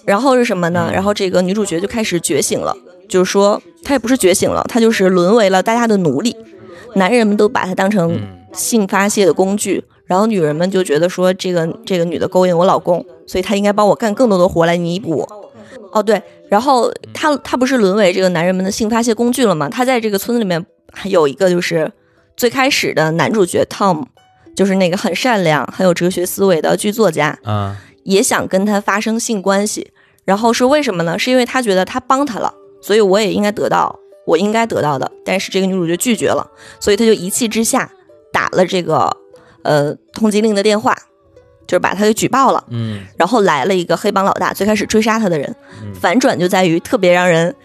[0.04, 0.90] 然后是什么呢？
[0.94, 2.76] 然后这个女主角就开始觉醒了，
[3.08, 6.36] 就是说她也不是觉醒了，她就是沦为了大家的奴隶，
[6.96, 8.20] 男人们都把她当成
[8.52, 15.52] 性发泄的工具，然后女人们就觉得说这个这个女的勾引我老公，所以她应该帮我干更多的活来弥补我。
[15.92, 19.70] 哦，对，然后她她不是沦为这个男人们的性发泄工具了吗？
[19.70, 21.92] 她在这个村子里面还有一个就是
[22.38, 24.06] 最开始的男主角 Tom，
[24.58, 29.92] 就是那个很善良、很有哲学思维的剧作家，啊也想跟他发生性关系。
[30.26, 31.20] 然后是为什么呢？
[31.20, 32.52] 是因为他觉得他帮他了，
[32.82, 35.10] 所以我也应该得到我应该得到的。
[35.24, 36.50] 但是这个女主角拒绝了，
[36.80, 37.90] 所以他就一气之下
[38.34, 39.16] 打了这个
[39.62, 40.94] 呃通缉令的电话，
[41.68, 42.64] 就是把他给举报了。
[42.72, 45.56] 嗯然后来了一个黑帮老大，最开始追杀他的人，
[45.94, 47.56] 反转就在于特别让人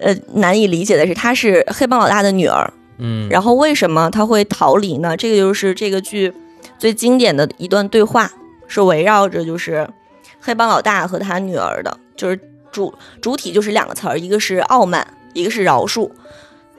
[0.00, 5.16] 呃难以理解的是，她是黑帮老大的女儿，嗯然后为什么他会逃离呢？
[5.16, 6.32] 这个就是这个剧
[6.78, 8.30] 最经典的一段对话，
[8.68, 9.88] 是围绕着就是
[10.40, 12.38] 黑帮老大和他女儿的，就是
[12.70, 16.10] 主主体就是两个词儿，一个是傲慢，一个是饶恕。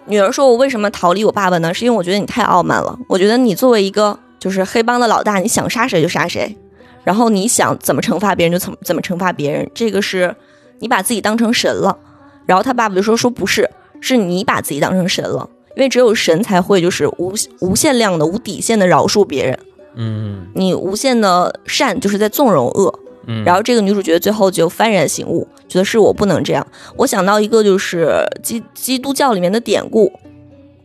[0.08, 1.74] 女儿说：“我为什么逃离我爸爸呢？
[1.74, 2.96] 是因为我觉得你太傲慢了。
[3.08, 6.56] 我觉得你作为一个就是黑帮的老大，你想杀谁就杀谁，
[7.04, 10.36] 然后你想怎么惩罚别人就怎么怎么惩罚别人，这个是
[10.78, 11.98] 你把自己当成神了。”
[12.46, 13.68] 然后他爸爸就说：“说不是，
[14.00, 19.60] 是你把自己当成神了。”因为只有神才会就是无无限量的、无底线的饶恕别人，
[19.96, 23.00] 嗯你无限的善就是在纵容恶。
[23.28, 26.66] 嗯，然后这个女主角最后就幡然醒悟，觉得是我不能这样。
[26.96, 30.14] 我想到一个就是基基督教里面的典故，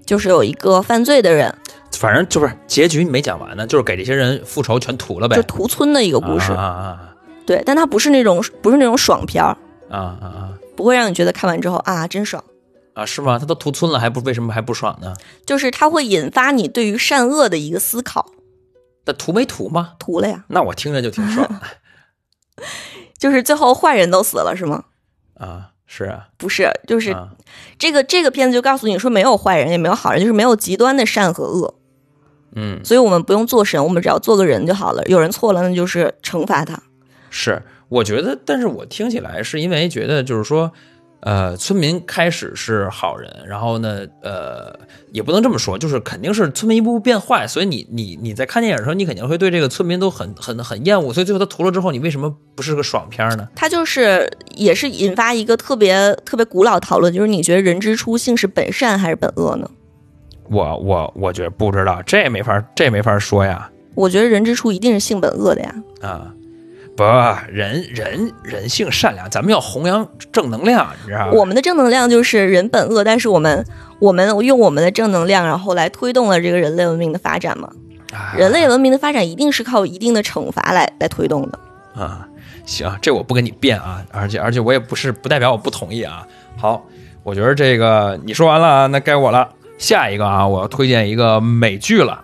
[0.07, 1.55] 就是有一个犯罪的人，
[1.93, 5.43] 反正就是结局没讲完呢，就是给这些人复仇全屠了呗就。
[5.43, 6.53] 屠村的一个故事。
[6.53, 7.01] 啊啊
[7.47, 9.57] 对，但它不是那种不是那种爽片儿，
[9.91, 10.49] 啊啊啊！
[10.77, 12.43] 不会让你觉得看完之后啊真爽，
[12.95, 13.39] 啊，是吗？
[13.39, 15.15] 他都屠村了，还不为什么还不爽呢？
[15.47, 18.33] 就是他会引发你对于善恶的一个思考。
[19.07, 19.93] 那屠没屠吗？
[19.99, 21.49] 屠了呀，那我听着就挺爽
[23.19, 24.85] 就是最后坏人都死了是吗？
[25.35, 25.69] 啊。
[25.93, 27.31] 是啊，不是，就是啊
[27.77, 31.75] 这个这个片子就告诉你说没有坏人也没有好人，就是没有极端的善和恶，
[32.55, 35.03] 嗯，所以我们不用做神，我们只要做个人就好了。
[35.07, 36.81] 有人错了，那就是惩罚他。
[37.29, 40.71] 是，我觉得，但是我听起来是因为觉得就是说，
[41.23, 44.75] 呃，村民开始是好人，然后呢，呃，
[45.13, 53.47] 也不能这么说，就是肯定是村民一步步变坏，所以你你你在看电影的时候，你肯定会对这个村民都很很很厌恶，所以最后他屠了之后，你为什么不是个爽片呢？
[53.55, 59.71] 他就是也是引发一个特别特别古老讨论，就是你觉得人之初性是本善还是本恶呢？
[60.49, 65.75] 我我我觉得不知道，这没法这没法说呀，我觉得人之初一定是性本恶的呀。
[66.01, 66.35] 啊。
[67.01, 67.05] 不，
[67.51, 71.33] 人人人性善良，咱们要弘扬正能量，你知道吗？
[71.33, 73.65] 我们的正能量就是人本恶，但是我们
[74.01, 77.71] 我们用我们的正能量，然后来推动了这个人类文明的发展嘛。
[78.13, 81.59] 啊人类文明的发展一定是靠一定的惩罚来来推动的。
[81.95, 82.29] 啊，
[82.67, 86.27] 行，这我不跟你辩啊，而且而且我也不是不代表我不同意啊。
[86.59, 86.85] 好，
[87.23, 89.49] 我觉得这个你说完了啊，那该我了。
[89.79, 92.21] 下一个啊，我要推荐一个美剧了。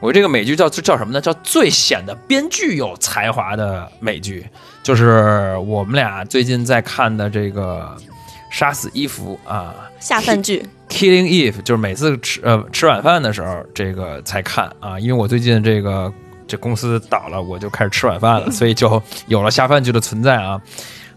[0.00, 1.20] 我这个美剧叫叫什么呢？
[1.20, 4.46] 叫最显得编剧有才华的美剧，
[4.82, 7.96] 就是我们俩最近在看的这个
[8.50, 16.12] 《杀死伊芙》啊，下饭剧，Killing Eve，就是每次吃呃吃晚饭的时候，这个才看啊，因为我最近这个
[16.46, 20.60] 这公司倒了，我就开始吃晚饭了， 所以就有了下饭剧的存在啊。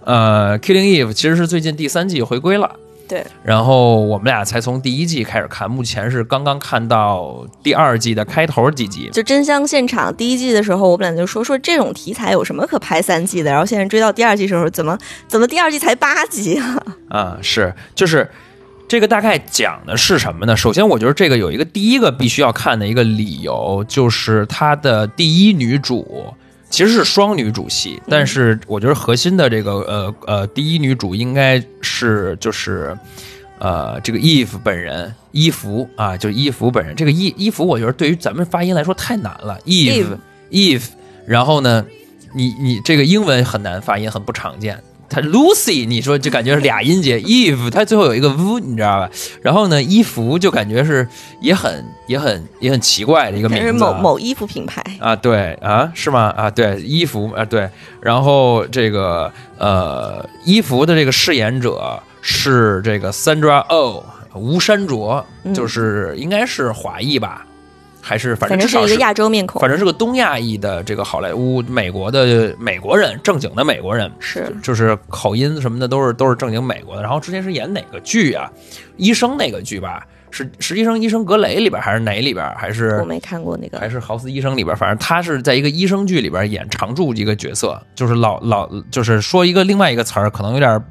[0.04, 2.76] 呃，Killing Eve 其实是最近第三季回归了，
[3.12, 9.10] 对，然后我们俩才从第一季开始看，目前是刚刚看到第二季的开头几集。
[9.12, 14.98] 就真香现场第一季的时候，我们俩就说说这种题材有什么可拍三季的，然后现在追到第二季的时候，怎么
[15.28, 16.82] 怎么第二季才八集啊？
[17.10, 18.32] 啊，是，就是
[18.88, 20.56] 这个大概讲的是什么呢？
[20.56, 26.34] 首先，我觉得这个有一个第一个必须要看的一个理由，就是它的第一女主
[26.72, 32.98] 其实是双女主戏，但是我觉得核心的这个呃呃第一女主应该是就是。
[33.64, 36.96] 呃，这个 Eve 本人，伊芙啊，就是伊芙本人。
[36.96, 39.60] 这个伊伊芙，我觉得对于咱们发音来说太难了。
[39.66, 40.18] Eve
[40.50, 40.88] Eve，
[41.28, 41.86] 然后呢，
[42.34, 44.82] 你你这个英文很难发音，很不常见。
[45.12, 49.10] 它 Lucy，你说就感觉是俩音节，Eve 它最后有一个 v，你知道吧？
[49.42, 51.06] 然后呢，伊芙就感觉是
[51.42, 53.74] 也很也很也很奇怪的一个名字。
[53.74, 56.34] 某某衣服品牌，啊，对啊，是吗？
[56.38, 64.04] 啊，对，衣服啊，对，然后这个呃，伊芙的这个饰演者是这个 Sandra Oh
[64.34, 67.46] 吴山卓，嗯就是应该是华裔吧，
[68.02, 77.02] 还是反反正至少正是一个亚洲面孔反，正是个东亚裔的这个好莱坞美国的美国人，正经的美国人，是就是口音什么的都是都是正经美国的。
[77.02, 78.52] 然后之前是演哪个剧啊？
[78.98, 80.06] 医生那个剧吧？
[80.34, 82.50] 是实习生医生格雷里边还是哪里边？
[82.56, 90.82] 还是我没看过那个，还是豪斯医生里边，反正他是在一个医生剧里边演常驻一个角色，就是老老就是说一个另外一个词儿，可能有点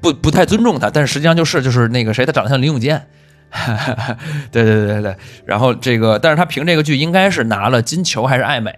[0.00, 3.06] 不不太尊重他，但是实际上就是就是那个谁，他长得像林永健。
[4.50, 8.72] 对对对对对，然后这个，但是他凭这个剧应该是拿了金球还是爱美，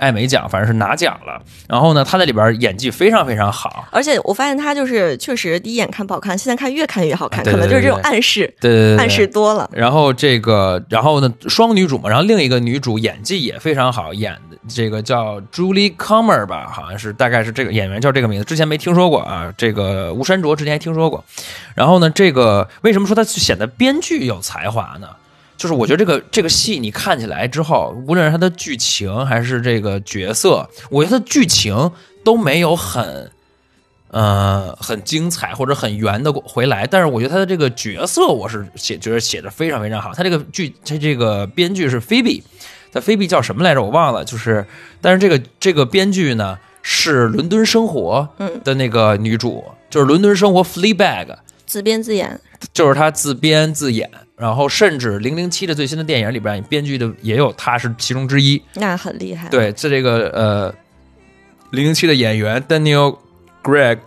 [0.00, 1.40] 艾美奖，反正是拿奖了。
[1.68, 9.70] 然后呢，他在里边演技非常非常好，而且我发现他就是确实第一眼看不好看，现在看越看越好看，可能就是这种暗示，对对对对暗示多了。
[9.72, 19.52] 然后这个，然后呢，双女主嘛，然后另一个女主演技也非常好，演的这个叫 Julie Comer 吧，好像是大概是这个演员叫这个名字，之前没听说过啊。
[19.56, 21.22] 这个吴山卓之前还听说过。
[21.74, 25.08] 然后呢，这个为什么说他显得编剧有才华呢？
[25.60, 31.92] 就是我觉得这个这个戏你看起来之后，无论是它的剧情还是这个角色，我觉得它剧情
[32.24, 33.30] 都没有很。
[34.12, 40.12] 呃，很精彩或者很圆的回来，但是我觉得他的这个角色，我是写觉得写的非常非常好。
[40.12, 42.42] 他这个剧，他这个编剧是菲比，
[42.92, 43.80] 他菲比叫什么来着？
[43.80, 44.24] 我忘了。
[44.24, 44.66] 就是，
[45.00, 52.40] 但是这个这个编剧呢是《伦敦生活》嗯的那个女主，就是《伦敦生活》Fleabag，自编自演，
[52.74, 54.10] 就是他自编自演，
[54.40, 58.60] 然后甚至《零零七》的最新的电影里边，编剧的也有他是其中之一。
[58.74, 60.74] 那很厉害。，对，在这个呃，
[61.70, 63.18] 零零七的演员 Daniel
[63.62, 63.98] Greg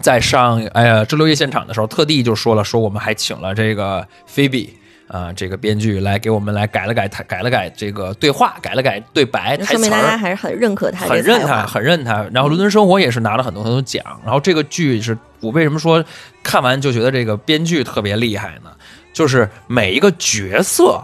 [0.00, 4.74] 在上哎呀周六夜现场的时候，特地就说了，说我们还请了这个菲比
[5.08, 10.18] 啊、这个编剧来给我们来改了改台，改了改这个对话，改了改对白台词说明大家。
[10.18, 11.64] 还是很认可他这很认他。
[11.64, 12.26] 很认他。
[12.32, 14.02] 然后《伦敦生活》也是拿了很多很多奖。
[14.24, 16.04] 然后这个剧是我为什么说
[16.42, 18.70] 看完就觉得这个编剧特别厉害呢？
[19.16, 21.02] 就是每一个角色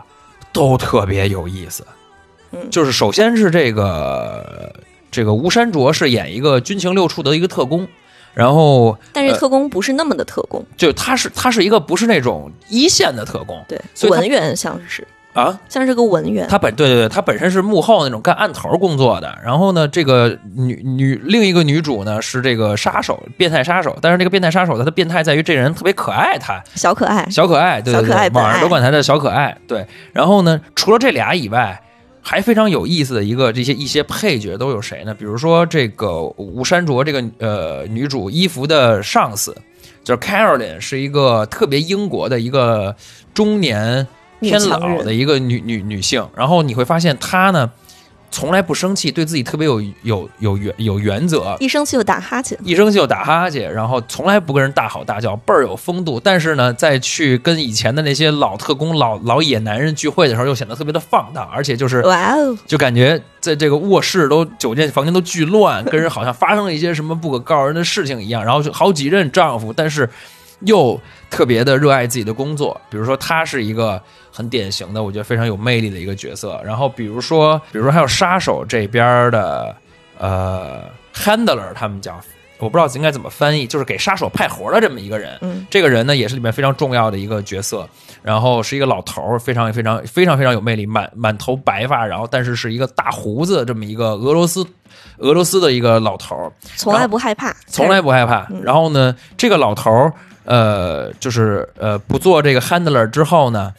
[0.52, 1.82] 都特别有意思。
[2.50, 2.68] 嗯。
[2.70, 4.70] 就是首先是这个
[5.10, 7.88] 这个吴山卓是演一个军情六处的一个特工，
[8.34, 19.38] 然后但是特工不是那么的特工，就他是他是一个不是那种一线的特工，对，所以他文员像是啊，像是个文员，他本对对对，他本身是幕后那种干案头工作的。
[19.44, 23.96] 然后呢，这个女女另一个女主呢是这个杀手，变态杀手。
[24.00, 29.56] 但是这个变态杀手他的变态在于这人特别可爱，他小可爱，小可爱，对对对，网上都管他叫小可爱。
[29.66, 31.80] 对，然后呢，除了这俩以外。
[32.24, 35.12] 还非常有意思的一个，这些一些配角都有谁呢？
[35.12, 39.52] 比如说这个吴山卓这个呃女主伊芙的上司，
[40.04, 42.94] 就是 Caroline，是一个特别英国的一个
[43.34, 44.06] 中年
[44.42, 46.26] 偏老的一个女女女性。
[46.36, 47.70] 然后你会发现她呢，
[48.30, 56.18] 从来不生气，对自己特别有有有原有原则，一生气就打哈欠，一生气就打哈欠，然后从来不跟人大吼大叫，倍儿有风度。
[56.18, 68.42] 但是呢，在去跟以前的那些老特工、老老野男人聚会的时候，又显得特别的放荡，而且就是哇哦，就感觉在这个卧室都酒店房间都巨乱，跟人好像发生了一些什么不可告人的事情一样。
[68.42, 70.08] 然后就好几任丈夫，但是
[70.60, 70.98] 又
[71.32, 72.80] 特别的热爱自己的工作。
[72.90, 76.60] 比如说，他是一个很典型的，我觉得非常有魅力的一个角色。
[76.64, 79.74] 然后比如说，比如说还有杀手这边的
[80.18, 82.20] 呃 handler，他们讲。
[82.58, 85.36] 我不知道应该怎么翻译，就是给杀手派活的这么一个人。
[85.40, 87.88] 嗯，这个人呢，也是里面非常重要的一个角色。
[88.22, 94.64] 然后是一个老头儿，非常非常非常非常有魅力，满满头白发，然后但是是一个大胡子，这么一个俄罗斯
[95.18, 98.46] 俄罗斯的一个老头儿，从来不害怕，从来不害怕。
[98.50, 100.12] 嗯然后呢，这个老头儿，
[100.44, 103.72] 呃，就是呃，不做这个 handler 之后呢，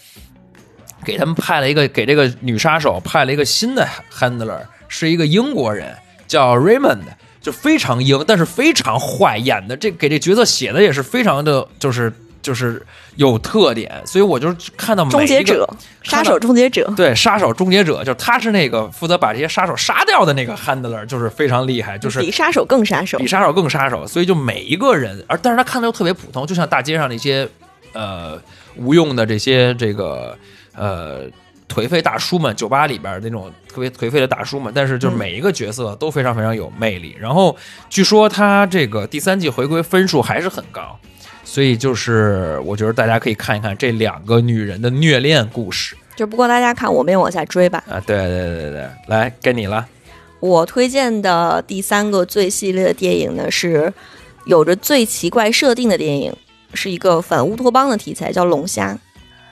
[1.03, 5.95] 给他们派了一个，给这个女杀手派了一个新的 handler，是一个英国人，
[6.27, 7.01] 叫 Raymond。
[7.41, 12.09] 就非常英，但是非常坏，演的这给这角色写的也是非常的，就是
[12.43, 12.85] 就是
[13.15, 15.67] 有特点，所以我就看到终结者，
[16.03, 27.49] 杀手终结者，对杀手终结者，就是他是那个负责把这些杀手杀掉的那个 handler，就是非常厉害，就是比杀手更杀手比，杀手更杀手，所以就每一个人，而但是他看着又特别普通，就像大街上那些
[27.93, 28.39] 呃
[28.75, 30.37] 无用的这些这个
[30.75, 31.21] 呃
[31.69, 37.15] 颓废大叔们，酒吧里边那种特别颓废的大叔们，但是就是每一个角色都非常非常有魅力。
[37.17, 37.55] 然后
[37.89, 40.99] 据说他这个第三季回归分数还是很高，
[41.53, 47.83] 所以就是我觉得大家可以看一看这两个女人的虐恋故事就不过大家看我没有往下追吧。
[47.87, 48.01] 啊！
[48.07, 49.87] 对对对对对，来该你了。
[50.39, 53.93] 我推荐的第三个最系列的电影呢，是
[54.47, 56.35] 有着最奇怪设定的电影，
[56.73, 58.91] 是一个反乌托邦的题材，叫《龙虾》。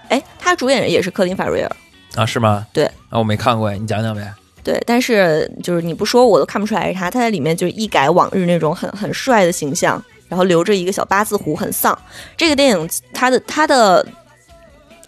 [0.10, 1.72] 哎，他主演人也是克林·法瑞尔，
[2.16, 2.66] 啊，是吗？
[2.74, 4.28] 对啊，我没看过，你讲讲呗。
[4.64, 7.12] 对，但是就是你不说我都看不出来是他。
[7.12, 11.96] 他在里面就是一改往日那种很很帅的形象，然后留着一个小八字胡，很丧。
[12.38, 14.08] 这个电影它的它的，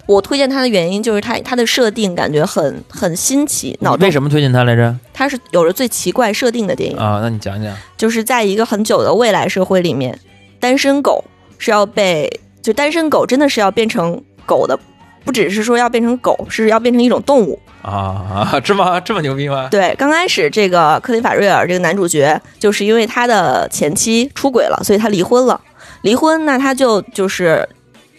[0.05, 4.93] 我推荐它的原因就是它它的设定感觉很很新奇，脑洞为什么推荐它来着？
[5.13, 6.97] 它是有着最奇怪设定的电影。
[6.97, 7.73] 啊，那你讲讲。
[7.95, 10.19] 就是在一个很久的未来社会里面，
[10.59, 11.23] 单身狗
[11.57, 14.77] 是要被就单身狗真的是要变成狗的，
[15.23, 17.59] 不只是说要变成狗，是要变成一种动物。
[17.81, 19.67] 啊， 这么这么牛逼吗？
[19.69, 25.59] 对，刚开始这个克林法瑞尔这个男主角，就是因为他的前妻出轨了，所以他离婚了。
[26.03, 27.67] 离婚，那他就就是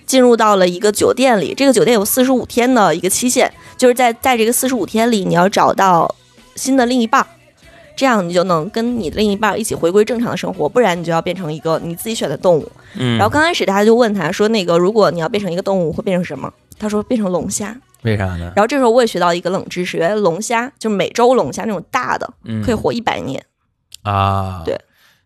[0.06, 6.14] 进入到了一个酒店里，这个酒店有四十五天的一个期限，就是在在这个四十五天里，你要找到
[6.56, 7.26] 新的另一半儿，
[7.96, 12.70] 这样你就能跟你的另一半儿一起回归正常的生活，不然你就要变成一个你自己选的动物。
[12.96, 16.50] 嗯，然后刚开始大家就问他说，那个如果你要变成一个动物，会变成什么？
[16.78, 17.76] 他说变成龙虾。
[18.02, 18.52] 为啥呢？
[18.54, 23.42] 然后这时候我也学到一个冷知识，原来龙虾就是美洲龙虾那种大的，嗯可以活一百年。
[24.02, 24.78] 啊，对，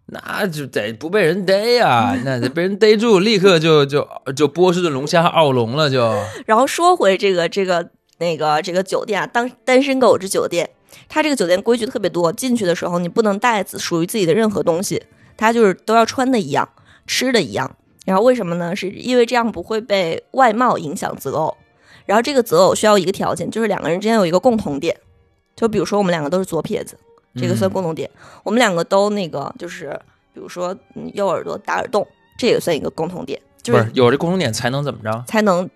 [0.07, 6.15] 那就得不被人逮呀， 那得被人逮住，立刻就就就波士顿龙虾奥龙了，就
[6.47, 10.71] 然后说回这个这个那个这个酒店啊，当单身狗之酒店，
[11.09, 15.03] 它这个酒店规矩特别多，进去的时候你不能带自属于自己的任何东西，
[15.37, 16.69] 它就是都要穿的一样，
[17.09, 17.75] 吃的一样。
[18.09, 18.75] 然后为什么呢？
[18.75, 21.55] 是因为这样不会被外貌影响择偶。
[22.07, 24.97] 然后这个择偶需要一个条件，就是两个人之间有一个共同点。
[25.55, 26.99] 就比如说我们两个都是左撇子，
[27.37, 28.11] 这个算共同点。
[28.45, 29.91] 我们两个都那个就是，
[30.33, 32.07] 比如说嗯右耳朵打耳洞，
[32.39, 35.23] 这也算一个共同点，就不是有这共同点才能怎么着？
[35.27, 35.69] 才能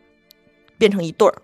[0.78, 1.34] 变成一对儿。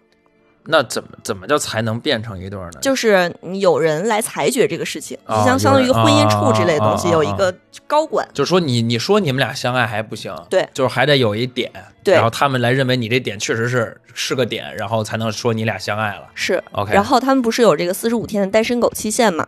[0.71, 2.81] 那怎么怎么叫才能变成一对儿呢？
[2.83, 7.55] 就是你有人来裁决这个事情，相相当于一个婚姻处之类的东西，有一个
[7.87, 8.29] 高管。
[8.35, 11.73] 就是说你你说你们俩相爱还不行，对就是还得有一点，
[12.05, 16.29] 对然后他们来认为你这点确实是是个点，然后才能说你俩相爱了。
[16.35, 19.47] 是 OK 然后他们不是有这个四十五天的单身狗期限嘛？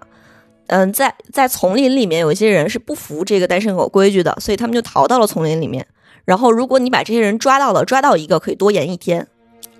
[0.69, 5.87] 嗯，在在丛林里面有一些人是不服这个单身狗规矩的，所以他们就逃到了丛林里面。
[6.25, 9.27] 然后如果你把这些人抓到了，抓到一个可以多延一天，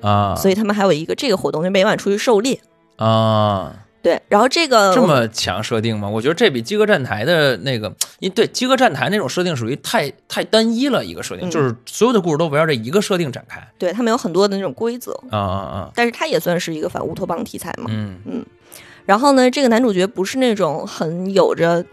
[0.01, 2.61] 啊，所以他们还有一个这个活动，就每晚出去狩猎。
[2.97, 6.09] 啊，对，然后这个这么强设定吗？
[6.09, 13.67] 我觉得这比饥饿站台的那个，因对饥饿站台那种设定属于太太单一了一个设定，嗯就是所有的故事都围绕这一个设定展开。
[13.79, 15.91] 对他们有很多的那种规则，啊啊啊！
[15.95, 17.91] 但是它也算是一个反乌托邦题材嘛。
[17.91, 18.45] 嗯
[19.07, 21.85] 然后呢，这个男主角不是那种很有着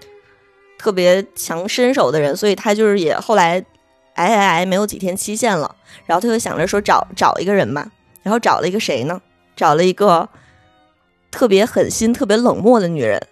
[0.78, 3.64] 特别强身手的人，所以他就是也后来
[4.14, 5.74] 挨挨挨没有几天期限了，
[6.05, 7.89] 然后他就想着说找找一个人嘛，
[8.28, 9.21] 然后找了一个谁呢？
[9.55, 10.28] 找了一个
[11.32, 13.25] 特别狠心、特别冷漠的女人。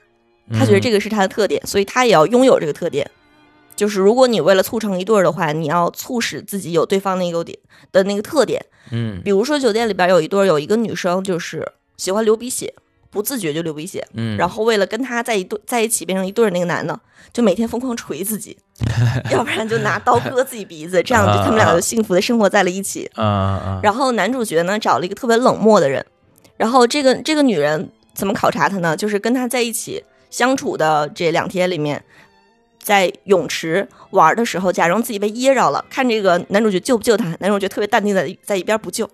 [0.54, 3.12] 他觉得这个个是他的特点，所以他也要拥有这个特点。
[3.76, 7.60] 就是如果你为了促成一对儿的话，你要促使自己有对方那个点
[7.92, 8.66] 的那个特点。
[8.92, 12.74] 嗯比如说酒店里边有一对儿，有一个女生就是喜欢流鼻血，
[13.16, 17.00] 不自觉就流鼻血，嗯，然后为了跟他在一对在一起变成一对儿那个男的，
[17.32, 18.58] 就每天疯狂捶自己，
[19.32, 23.10] 要不然就拿刀割自己鼻子，这样就他们俩就幸福的生活在了一起。
[23.16, 26.06] 啊啊，然后男主角呢找了一个特别冷漠的人，
[26.58, 28.98] 然后这个这个女人怎么考察他呢？
[28.98, 32.04] 就是跟他在一起相处的这两天里面，
[32.84, 37.34] 在泳池玩的时候，假装自己被噎着了，看这个男主角救不救他。
[37.40, 39.10] 男主角特别淡定的在一边不救，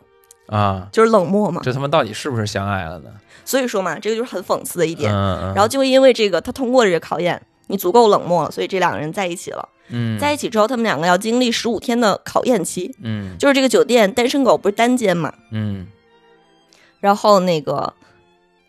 [0.48, 1.62] 啊，就是冷漠嘛。
[1.64, 3.10] 这他妈到底是不是相爱了呢？
[3.46, 5.12] 所以说嘛，这个就是很讽刺的一点。
[5.12, 9.70] 然后就因为这个，他通过这个考验，你足够冷漠了，所以这两个人在一起了。
[9.90, 10.20] 嗯。
[10.20, 13.38] 在一起之后，他们两个要经历十五天的考验期，嗯。
[13.38, 15.88] 就是这个酒店单身狗不是单间嘛，嗯。
[17.00, 17.94] 然后那个，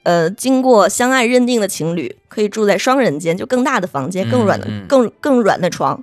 [0.05, 4.87] 呃，经过相爱认定的情侣可以住在双人间，就更大的房间，更软的、嗯嗯。
[4.89, 6.03] 更更软的床，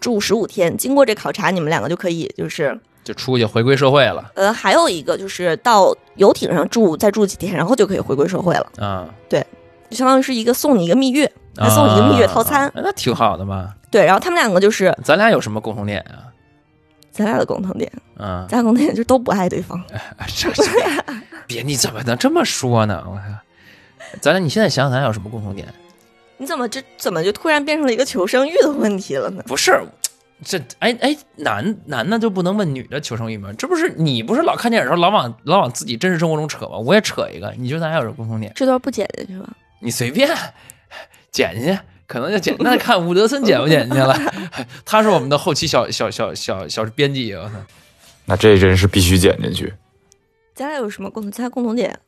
[0.00, 0.76] 住十五天。
[0.76, 9.46] 经过这考察，你们两个就可以就是，就出去回归社会了呃，还有一个就是到游艇上住，再住几天，然后就可以回归社会了，啊，对
[9.88, 12.66] 就相当于是一个送你一个蜜月，还送你一个蜜月套餐。
[12.66, 13.72] 啊那挺好的嘛。
[13.92, 16.26] 对，然后他们两个就是咱俩有什么共同点啊？
[17.12, 19.80] 咱俩的共同点，嗯，咱俩共同点就是都不爱对方。
[20.26, 20.64] 这这
[21.46, 23.02] 别，你怎么能这么说呢？
[23.06, 23.22] 我靠，
[24.20, 25.66] 咱俩你现在想想，咱俩有什么共同点？
[26.38, 29.42] 你怎么这怎么就突然变成了一个求生欲的问题了呢？
[29.46, 29.80] 不是，
[30.44, 33.50] 这哎哎，男男的就不能问女的求生欲吗？
[33.56, 36.76] 这不是你不是老看电影的时候老往老往自己真实生活中扯吗？
[36.76, 38.52] 我也扯一个，你觉得咱俩有什么共同点？
[38.54, 39.48] 这段不剪进去吧？
[39.80, 40.28] 你随便
[41.30, 44.14] 剪进去，可能就剪，那看伍德森剪不剪进去了。
[44.84, 47.54] 他是我们的后期小小小小小编辑，我操！
[48.26, 49.72] 那这真是必须剪进去。
[50.54, 51.30] 咱俩有什么共同？
[51.30, 51.98] 咱俩共同点？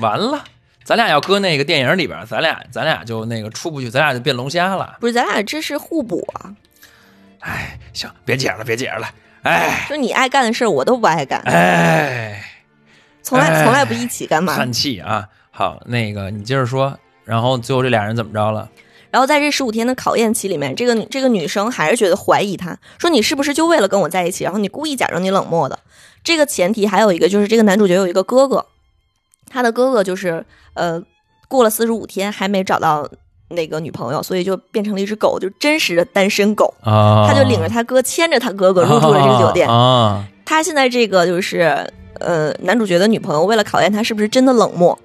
[0.00, 0.44] 完了，
[0.84, 4.96] 咱俩要搁那个电影里边，咱俩咱俩就那个出不去，咱俩就变龙虾了。
[5.00, 6.54] 不是，咱俩这是互补啊！
[7.40, 9.08] 哎，行，别解释了，别解释了。
[9.42, 12.44] 哎就你爱干的事儿，我都不爱干，哎，
[13.22, 14.54] 从来哎从来不一起干嘛。
[14.54, 15.28] 叹气啊！
[15.50, 18.68] 好，那个你接着说，然后最后这俩人怎么着了？
[19.10, 25.78] 然后在这十五天的考验期里面，这个这个女生还是觉得怀疑他，说你是不是就为了跟我在一起，然后你故意假装你冷漠的？
[26.24, 28.64] 这个前提还有一个就是这个男主角有一个哥哥，
[29.48, 31.02] 他的哥哥就是呃
[31.48, 33.08] 过了四十五天还没找到
[33.48, 36.72] 那个女朋友，所以就变成了一只狗，就是真实的单身狗。
[36.82, 39.68] 啊他就领着他哥牵着他哥哥入住了这个酒店。
[39.68, 41.86] 啊他现在这个就是
[42.18, 44.98] 呃男主角的女朋友为了考验他是不是真的冷漠，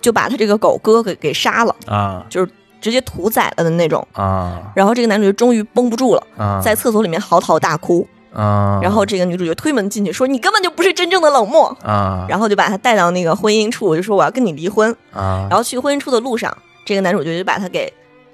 [0.00, 4.06] 就把他这个狗哥给给杀了，啊就是直接屠宰了的那种。
[4.12, 6.60] 啊然后这个男主角终于绷不住了，啊！
[6.62, 8.06] 在厕所里面嚎啕大哭。
[8.36, 17.90] 啊，然后这个女主角推门进去说：“你根本就不是真正的冷漠。”啊，然后就把他带到那个婚姻处，就说：“我要跟你离婚。”啊，然后去婚姻处的路上，这个男主角就把他给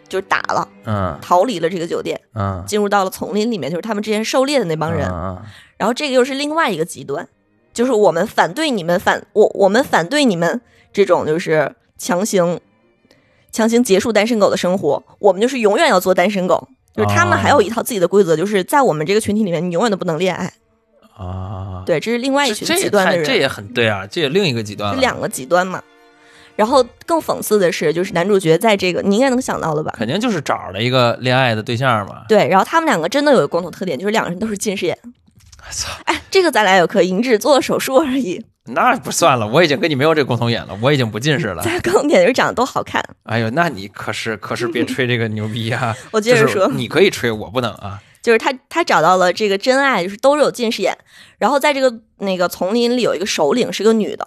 [0.09, 5.09] 就是打了，嗯逃离了这个酒店，嗯，进入到了丛林里面，就是他们之前狩猎的那帮人。
[5.09, 5.41] 嗯
[5.79, 7.29] 然后这个又是另外一个极端，
[7.73, 10.61] 就是我们反对你们反我我们反对你们
[10.93, 12.61] 这种就是强行
[13.51, 16.69] 强行结束单身狗的生活，我们就是永远要做单身狗。
[16.95, 20.53] 就是他们还有一套自己的规则，就是在我们这个群体里面，你永远都不能恋爱。
[21.17, 25.83] 啊，对，这是另外一群这这也极端的人，太这也很对啊，这也另一个极端了，是两个极端嘛。
[26.57, 29.95] 然后更讽刺的是，就是男主角在这个你应该能想到了吧？
[29.97, 32.25] 肯定就是找了一个恋爱的对象嘛。
[32.29, 34.99] 对，然后他们两个真的有一个共同特点，就是两个人都是近视眼。
[35.71, 38.45] 操，哎，这个咱俩也可以，你只做了手术而已。
[38.75, 41.63] 那不算了，我已经跟你没有这共同眼了，我已经不近视了。
[41.63, 43.03] 咱俩共同点就是长得都好看。
[43.25, 45.95] 哎呦，那你可是可是别吹这个牛逼啊！
[46.13, 48.01] 我接着就是说，你可以吹，我不能啊。
[48.23, 50.97] 就是他他找到了这个真爱，就是都是有近视眼。
[51.39, 54.25] 然后在这个那个丛林里有一个首领是个女的，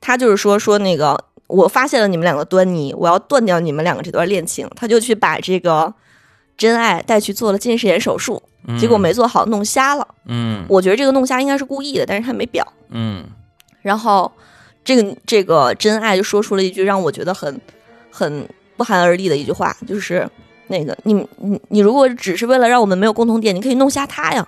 [0.00, 4.66] 她就是说说那个我发现了你们两个端倪，我要断掉你们两个这段恋情。
[4.74, 5.92] 他就去把这个
[6.56, 10.08] 真爱带去做了近视眼手术，嗯结果没做好，弄瞎了。
[10.24, 12.66] 嗯我觉得这个弄瞎应该是故意的，但是他没表。
[12.88, 13.22] 嗯
[13.82, 14.30] 然后
[14.84, 17.60] 这个这个真爱就说出了一句让我觉得很
[18.10, 20.28] 很不寒而栗的一句话，就是
[20.68, 24.46] 那个你你你如果只是为了让我们没有共同点，你可以弄瞎他呀。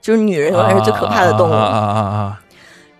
[0.00, 1.52] 就是女人永远是最可怕的动物。
[1.52, 2.42] 啊啊啊啊！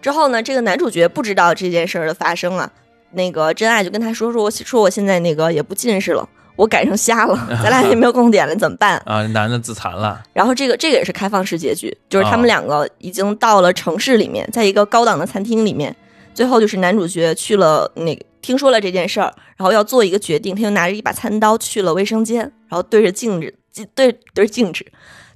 [0.02, 2.70] 之后呢，这个男主角不知道这件事儿的发生了，
[3.12, 6.28] 那个真爱就跟他说说，我说我现在那个也不近视了，
[6.60, 9.00] 我改成瞎了，咱俩也没有共同点了，怎么办？
[9.06, 15.96] 啊，男的自残了，然后这个这个也是开放式结局，就是他哦们两个已经到了城市里面，在一个高档的餐厅里面，
[16.34, 23.54] 最后就是男主角去了那个听说了这件事儿，然后要做一个决定，他就拿着一把餐刀去了卫生间，然后对着镜子，
[23.94, 24.84] 对对着镜子，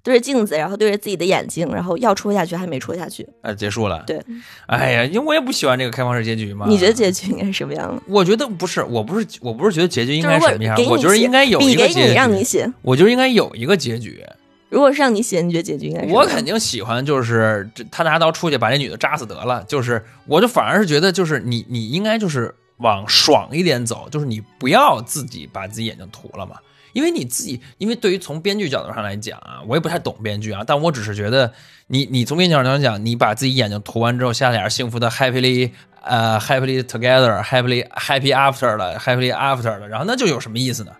[0.04, 3.26] 对着镜子，然后对着自己的眼睛，然后要戳下去还没戳下去。
[3.40, 4.04] 哎，结束了。
[4.06, 4.20] 对，
[4.66, 6.66] 哎呀，因为我也不喜欢这个开放式结局嘛。
[6.68, 8.02] 你觉得结局应该是什么样的？
[8.06, 14.22] 我觉得不是，我不是，我不是觉得结局应就是什么样给，你我觉得应该有一个结局，让你写，我觉得应该有一个结局。
[14.68, 16.12] 如果是让你写，你觉得结局应该是？
[16.12, 19.64] 我肯定喜欢，就是他拿刀出去把这女的扎死得了。
[19.68, 26.56] 就是，我就反而是觉得，就是你你应该就是往爽一点走，就是你不要自己把自己眼睛涂了嘛。
[26.94, 31.52] 因为你自己，因为对于从编剧角度上来讲啊，我也不太懂编剧啊，但我只是觉得
[31.88, 35.70] 你你从编剧角度上讲，你把自己眼睛涂完之后，下脸幸福的 happily
[36.02, 40.92] 呃 happily together happily happy after 了 happily after 了，然后那就有什么意思呢？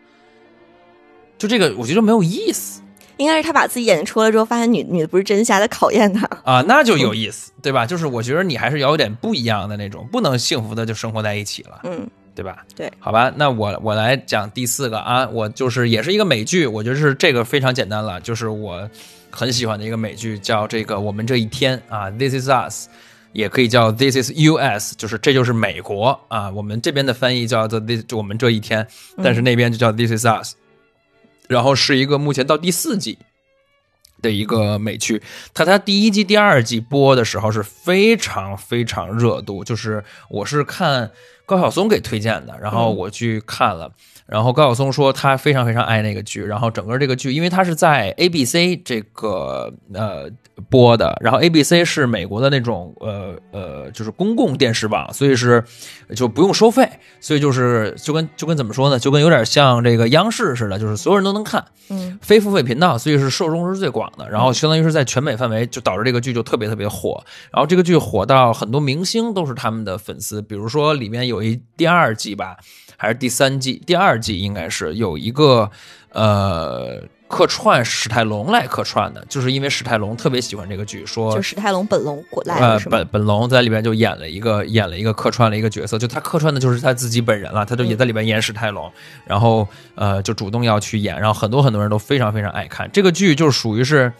[1.38, 2.82] 就这个，我觉得没有意思。
[3.16, 6.28] 应该是他把自己眼睛戳了之后，发现女女的不是真瞎，在考验他。
[6.42, 7.86] 啊，那就有意思，对吧？
[7.86, 12.64] 就是我觉得你还是要有点不一样的那种，不能幸福的就生活在一起了，嗯，对吧？
[12.74, 18.90] 对，好吧，那我我来讲第四个啊，我就是也是一个美剧，我觉得是这个非常简单了，就是我
[19.30, 22.88] 很喜欢的一个美剧，叫这个《我们这一天》啊，《This Is Us》。
[23.34, 26.48] 也可以叫 This is U.S.，就是这就是美国啊。
[26.50, 28.86] 我们这边的翻译叫做 This，就我们这一天，
[29.24, 30.54] 但是那边就叫 This is Us。
[31.48, 33.18] 然后是一个目前到第四季
[34.22, 35.20] 的一个美剧，
[35.52, 41.10] 它它第一季、第二季播的时候是非常非常热度，就是我是看
[41.46, 43.90] 高晓松给推荐的，然后我去看了。
[44.26, 50.30] 然后高晓松说他非常非常爱那个剧，然后整个这个剧，因为它是在 ABC 这个呃
[50.70, 55.62] 播的，然后 ABC 是美国的那种呃呃就是公共电视网，所以是
[56.16, 56.88] 就不用收费，
[57.20, 64.28] 所以就是就跟就跟怎么说呢，就跟有点像这个央视似的，就是所有人都能看，嗯，非付费频道，所以是受众是最广的。
[64.30, 67.22] 然后相当于是在全美范围，就导致这个剧就特别特别火。
[67.50, 72.56] 然后这个剧火到很多明星都是他们的粉丝，比如说里面有一第二季吧，
[73.04, 73.80] 还是第三季？
[73.86, 75.70] 第二季应该是有一个
[76.12, 82.78] 呃客串史泰龙来客串的，就是因为史泰龙特别喜欢这个剧，说就史泰龙本龙过来呃？
[82.88, 88.90] 本本龙在里边就演了一个演了一个客串了一个角色，就他客串的就是他自己本人了，他就也在里边演史泰龙，
[89.26, 94.10] 然后呃就主动要去演，然后很多很多人都非常非常爱看这个剧，就是属于是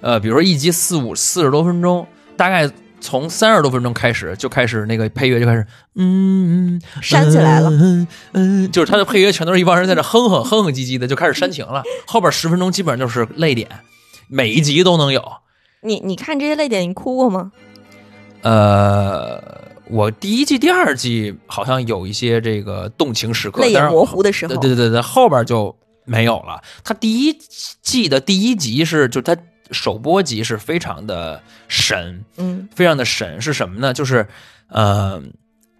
[0.00, 2.06] 呃比如说一集四五四十多分钟，
[2.36, 2.70] 大概
[3.04, 13.68] 从三十多分钟开始就开始那个配乐就开始嗯煽起来了嗯嗯，就是他的配乐全都是一帮人在那哼哼哼哼唧唧的就开始煽情了，后边十分钟基本上就是泪点，
[14.26, 15.22] 每一集都能有。
[15.82, 17.52] 你你看这些泪点，你哭过吗？
[18.40, 19.38] 呃，
[19.90, 25.76] 我第一季、第二季好像有一些这个动情时刻，泪眼模糊的时候对对对对，后边就
[26.06, 26.62] 没有了。
[26.82, 27.38] 他第一
[27.82, 29.36] 季的第一集是，就它
[29.70, 32.68] 首播集是非常的神，嗯。
[32.74, 33.92] 非常的神是什么呢？
[33.92, 34.26] 就是
[34.68, 35.22] 呃，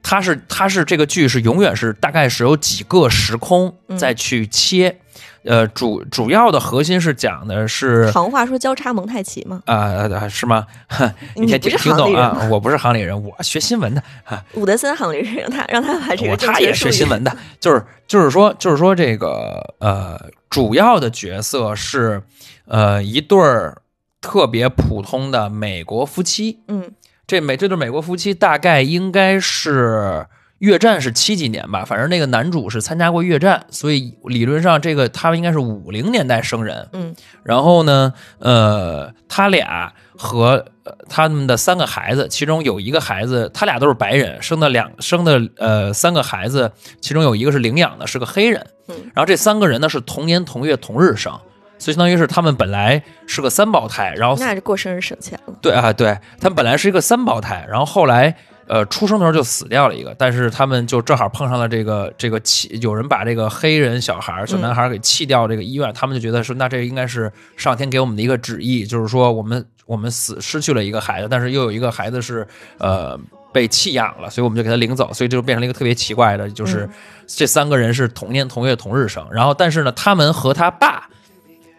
[0.02, 3.98] 它是它是这个剧是永远是大概是有几个时空嗯。
[3.98, 5.00] 再去切，
[5.44, 10.66] 呃，主主要的核心是讲的是行话说交叉蒙太奇吗，啊、呃是吗？
[11.36, 12.48] 你你先听听懂啊？
[12.50, 14.02] 我不是行里人，我学新闻的。
[14.24, 20.18] 哈伍德森行里人让他让他把这个他也学新闻的， 就是就是说就是说这个呃，
[20.48, 22.22] 主要的角色是
[22.66, 23.82] 呃一对儿
[24.20, 26.60] 特别普通的美国夫妻。
[26.68, 26.90] 嗯
[27.26, 30.26] 这美这对美国夫妻大概应该是
[30.58, 36.88] 越战是七几年吧，反正那个男主是参加过越战，所以理论上这个他们应该是五零年代生人。
[36.92, 48.66] 嗯然后呢，呃，他俩和呃他们的三个孩子，其中有一个孩子，他俩都是白人，生的两生的呃三个孩子，其中有一个是领养的，是个黑人。
[48.88, 51.32] 嗯然后这三个人呢是同年同月同日生，
[51.78, 55.54] 所以相当于是他们本来是个三胞胎，然后那这过生日省钱了。
[55.60, 58.36] 对啊，对他们本来是一个三胞胎，然后后来
[58.68, 72.46] 呃出生的时候就死掉了一个，但是他们就正好碰上了这个这个弃，有人把这个黑人小孩儿小男孩儿给弃掉这个医院，他们就觉得说那这应该是上天给我们的一个旨意，就是说我们我们死失去了一个孩子，但是又有一个孩子是
[72.78, 73.18] 呃。
[73.54, 76.90] 被弃养了，所以我们就给他领走，所以就变成了一个特别奇怪的，就是嗯
[77.24, 81.08] 这三个人是同年同月同日生，然后但是呢，他们和他爸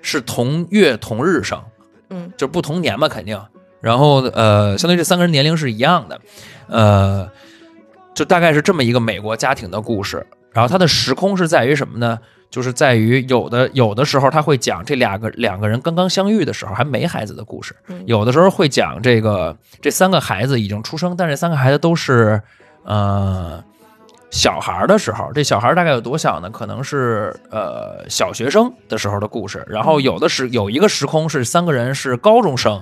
[0.01, 1.61] 是同月同日生，
[2.09, 3.37] 嗯就是不同年嘛，肯定。
[3.81, 6.17] 然后呃，相当于这三个人年龄是一样的，
[6.67, 7.29] 呃，
[8.13, 10.25] 就大概是这么一个美国家庭的故事。
[10.51, 12.17] 然后它的时空是在于什么呢？
[12.49, 22.41] 就是在于有的有的时候他会讲这两个两个人刚刚相遇的时候还没孩子的故事，嗯有的时候会讲这个这三个孩子已经出生，但这三个孩子都是
[22.83, 23.61] 呃
[24.31, 26.49] 小孩儿的时候，这小孩儿大概有多小呢？
[26.49, 32.81] 可能是呃小学生的时候的故事，然后有的时有一个时空是三个人是高中生。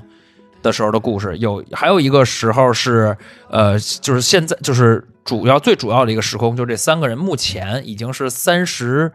[0.63, 3.15] 的时候的故事有，还有一个时候是，
[3.49, 9.11] 呃，就是现在就是主要最主要的一个时空，就这三个人目前已经是三十，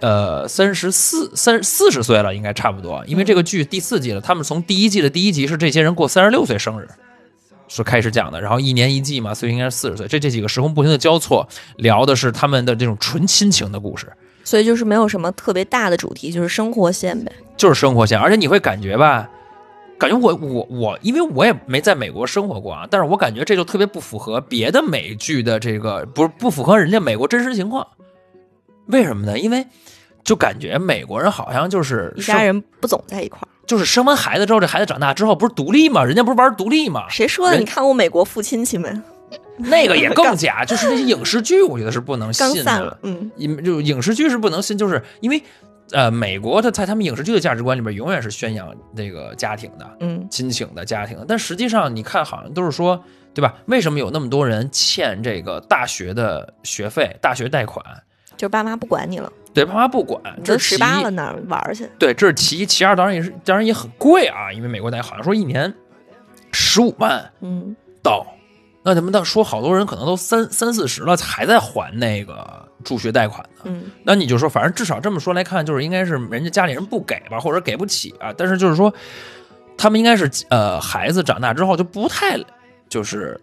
[0.00, 3.02] 呃，三十四三四十岁了，应该差不多。
[3.06, 6.88] 因为这个剧第四季了，他们从第一季的第一集是这些人过三十六岁生日
[7.66, 10.06] 是开始讲的，然后一年一季嘛，所以应该是四十岁。
[10.06, 14.06] 这这几个时空不停的交错，聊的是他们的这种纯亲情的故事。
[14.44, 17.32] 所以就是没有什么特别大的主题，就是生活线呗。
[17.56, 19.30] 就是生活线，而且你会感觉吧，
[20.02, 27.86] 感觉我我我，因为我也没在美国生活过啊，但是我感觉这就特别不符合别的美剧的这个，不是不符合人家美国真实情况。
[28.86, 29.38] 为什么呢？
[29.38, 29.64] 因为
[30.24, 33.48] 就感觉美国人好像就是一家人不总在一块儿。
[33.64, 36.02] 就是生完孩子之后，这孩子长大之后不是独立吗？
[36.04, 37.08] 人家不是玩独立吗？
[37.08, 37.56] 谁说的？
[37.56, 39.00] 你看过美国父亲戚们
[39.56, 45.40] 那个也更 假，就是那些影视剧，我觉得是不能信的 嗯，影就影视剧是不能信，就是因为
[45.92, 53.02] 呃，美国的在他们影视剧的价值观里边，永远是宣扬那个家庭的，嗯，亲情的家庭的，但实际上你看，好像都是说，
[53.34, 53.54] 对吧？
[53.66, 57.84] 为什么有那么多人欠这个大学的学费、大学贷款？
[58.36, 61.88] 就是爸妈不管你了，对，爸妈不管，这十八了，哪玩去？
[61.98, 65.72] 对，这是其一，其二当然也是，当然也很贵啊，因为美国大学好像说一年
[66.50, 68.26] 十五万嗯，到，
[68.82, 73.62] 那他们到说好多人可能都三三四十了，还在还那个助学贷款的。
[73.64, 78.32] 嗯，那你就说，反正至少这么说来看，就是应该是人家家里人不给吧，或者给不起啊。
[78.36, 78.92] 但是就是说，
[79.76, 82.38] 他们应该是呃，孩子长大之后就不太
[82.88, 83.40] 就是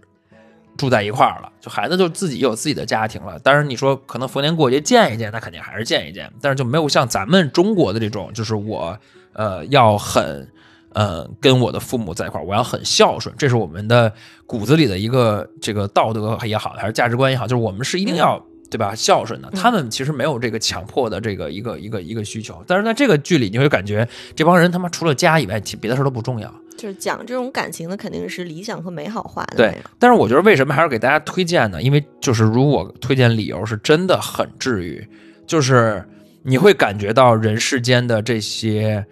[0.78, 3.40] 住在一块儿了，就孩子就自己有自己的家庭了。
[3.40, 8.98] 当然你说可能逢年过节见一见，那肯定还是见一见，但是就没有像咱们中国的这种，就是我
[9.34, 10.48] 呃要很。
[10.92, 14.12] 呃，跟我的父母在一块儿，我要很孝顺，这是我们的
[14.48, 19.50] 骨子里的一个这个道德也好，还是价值观也好，就是我们是一定要对吧孝顺的。
[19.52, 26.54] 他们其实没有这个强迫的这个一个一个一个需求，但是在这个剧里，你会感觉这帮人他妈除了家以外，其别的事儿都不重要。
[26.78, 31.82] 就是讲这种感情的，肯定是理想和美好化的对。，但是我觉得为什么还是给大家推荐呢？
[31.82, 35.06] 因为就是如果推荐理由是真的很治愈，
[35.46, 36.08] 就是
[36.44, 39.06] 你会感觉到人世间的这些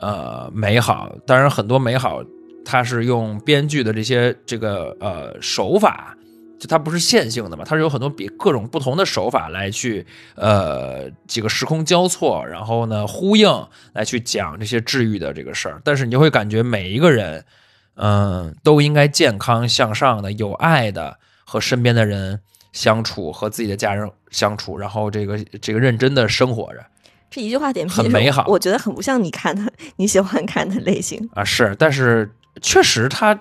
[0.00, 2.22] 呃美好，当然很多美好
[2.62, 6.14] 它是用编剧的这些这个呃手法。
[6.58, 13.48] 就它不是线性的嘛，它是有很多比各种不同的手法来去呃几个时空交错，然后呢呼应
[13.92, 15.80] 来去讲这些治愈的这个事儿。
[15.84, 17.44] 但是你就会感觉每一个人，
[17.96, 22.40] 嗯，都应该健康向上的、有爱的和身边的人
[22.72, 26.84] 相处，和自己的家人相处，然后这个这个认真的生活着
[27.30, 31.28] 这一句话点评很美好我觉得很不像你看的你喜欢看的类型。
[31.34, 31.44] 啊。
[31.44, 32.30] 是，但是
[32.62, 33.38] 确实它，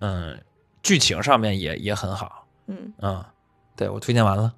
[0.00, 0.40] 嗯，
[0.82, 3.32] 剧情上面也也很好，嗯，啊，
[3.76, 4.52] 对我推荐完了。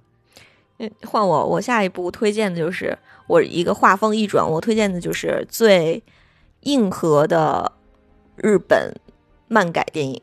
[0.78, 2.96] 嗯换我，我下一部推荐的就是
[3.26, 6.02] 我一个画风一转，我推荐的就是最
[6.60, 7.72] 硬核的
[8.36, 8.94] 日本
[9.48, 10.20] 漫改电影。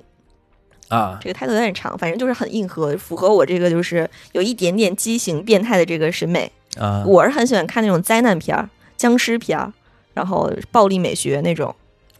[0.89, 6.51] 啊，这个 title 有点长，反正就是很硬核，符合我这个就是有一点点畸形、变态的这个审美。
[6.77, 9.73] 啊，我是很喜欢看那种灾难片儿、僵尸片儿，
[10.13, 11.75] 然后暴力美学那种。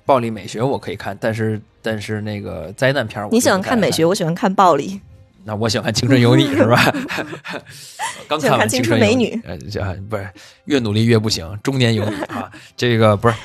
[0.06, 5.00] 暴力美学我可以看，但是但是那个灾难片儿你喜欢看美学，我喜欢看暴力。
[5.46, 6.94] 那我喜欢《青春有你》是吧？
[8.28, 10.28] 刚看完《青春有你春美女》，呃，这不是
[10.66, 12.50] 越努力越不行，中年有你啊！
[12.78, 13.36] 这个不是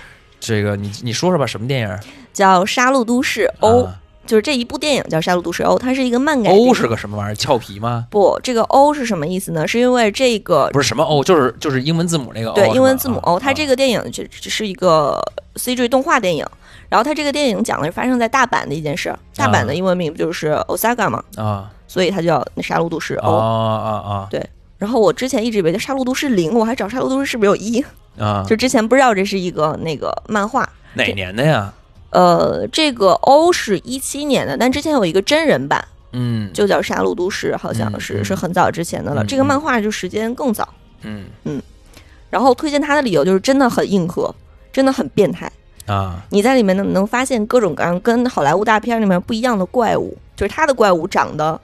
[0.41, 1.99] 这个，你你说说吧，什么电影？
[2.33, 6.69] 叫《杀戮都市》欧，啊就是这一部电影叫《杀戮都市欧》，它是一个漫改电影。
[6.69, 7.35] 欧是个什么玩意儿？
[7.35, 8.07] 俏皮吗？
[8.11, 9.67] 不，这个欧是什么意思呢？
[9.67, 12.55] 是因为这个不是什么欧，就是就是英文字母那个欧。
[12.55, 15.19] 对英文字母欧，它这个个电影就只是一个
[15.57, 16.47] CG 动画电影。
[16.91, 23.35] 然后它这个电影讲的是发生在大阪的一件事儿，大阪的英文名不就是 Osaka 吗，啊所以它叫那杀戮都市啊欧。
[23.35, 24.41] 啊对
[24.79, 27.85] 然后我之前一直以为这杀戮都市零，我还找杀戮都市是不是有一，
[28.17, 28.45] 啊！
[28.49, 30.69] 就之前不知道这是一个那个漫画。
[30.95, 31.73] 哪年的呀？
[32.11, 39.25] 呃，这个 O 是一七年的，但之前有一个真人版，嗯，就叫《杀戮都市》，好像嗯是、嗯是很早之前的了。
[39.25, 40.69] 嗯这个漫画就时间更早。
[41.03, 41.61] 嗯嗯
[42.31, 44.33] 然后推荐它的理由就是真的很硬核，
[44.73, 45.51] 真的很变态。
[45.87, 51.61] 啊你在里面能能发现各种各样跟好莱坞大片里面不一样的怪物，就是它的怪物长得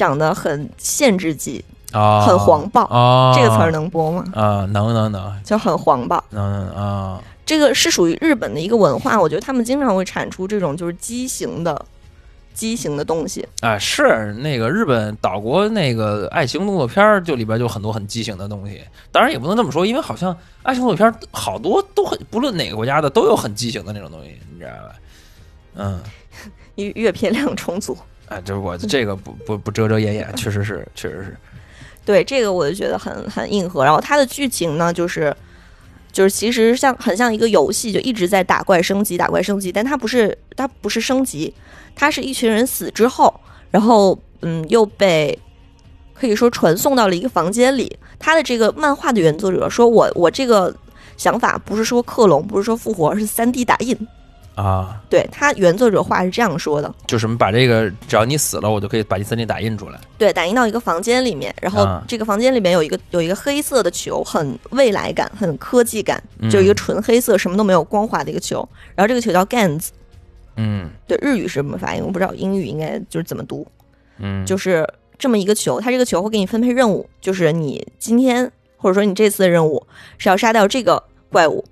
[0.00, 2.84] 长得很限制级，啊，很黄暴。
[2.84, 4.24] 啊，这个词儿能播吗？
[4.32, 6.24] 啊，能能能就很黄暴。
[6.30, 11.84] 能啊这个是属于日本的一个文化，我觉得他们经常会产出这种就是畸形的、
[12.54, 13.46] 畸形的东西。
[13.60, 18.80] 啊，是那个日本岛国那个爱情动作片儿，就里边就很多很畸形的东西。
[19.12, 24.94] 当然也不能这么说，因为好像爱情动作片儿好多都很，不论哪个国家的都有很畸形的那种东西，你知道吧？
[25.74, 26.00] 嗯，
[26.76, 27.98] 阅阅片量充足。
[28.30, 31.36] 哎，就是我这个不不不遮遮掩掩，确实是，确实是。
[32.04, 33.84] 对这个我就觉得很很硬核。
[33.84, 35.36] 然后它的剧情呢，就是
[36.12, 39.72] 就是其实像很像一个游戏，就一直在打怪升级，打怪升级。
[39.72, 41.52] 但它不是它不是升级，
[41.96, 43.32] 它是一群人死之后，
[43.70, 45.36] 然后嗯又被
[46.14, 47.98] 可以说传送到了一个房间里。
[48.18, 50.74] 他的这个漫画的原作者说我我这个
[51.16, 53.96] 想法不是说克隆，不是说复活，而是三 D 打印。
[54.54, 56.94] 啊，对他原作者话是这样说的。
[57.06, 59.98] 就什么把这个，只要你死了，我就可以把第三 D 打印出来。
[60.18, 68.68] 对，打印到一个房间里面，然后啊这个房间里面有一个有一个黑色的球，很未来感，很科技感，嗯就是一个纯黑色，什么都没有光滑的一个球。
[68.94, 69.88] 然后这个球叫 Gans，
[70.56, 73.66] 嗯对，日语是什么发音，我不知道英语应该就是怎么读，
[74.18, 74.86] 嗯，就是
[75.18, 79.86] 这么一个球，它这个球会给你分配任务，就是你今天或者说你这次的任务
[80.18, 81.64] 是要杀掉这个怪物。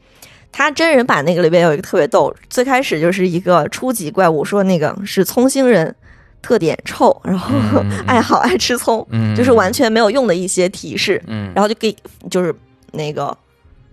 [0.51, 5.95] 他真人版那个里边有一个特别逗，最开始就是一个初级怪物，说那个是葱星人，
[6.43, 11.95] 特点臭，然后爱好爱吃葱，嗯就是完全没有用的一些提示，嗯，然后就给
[12.31, 12.55] 就是
[12.93, 13.37] 那个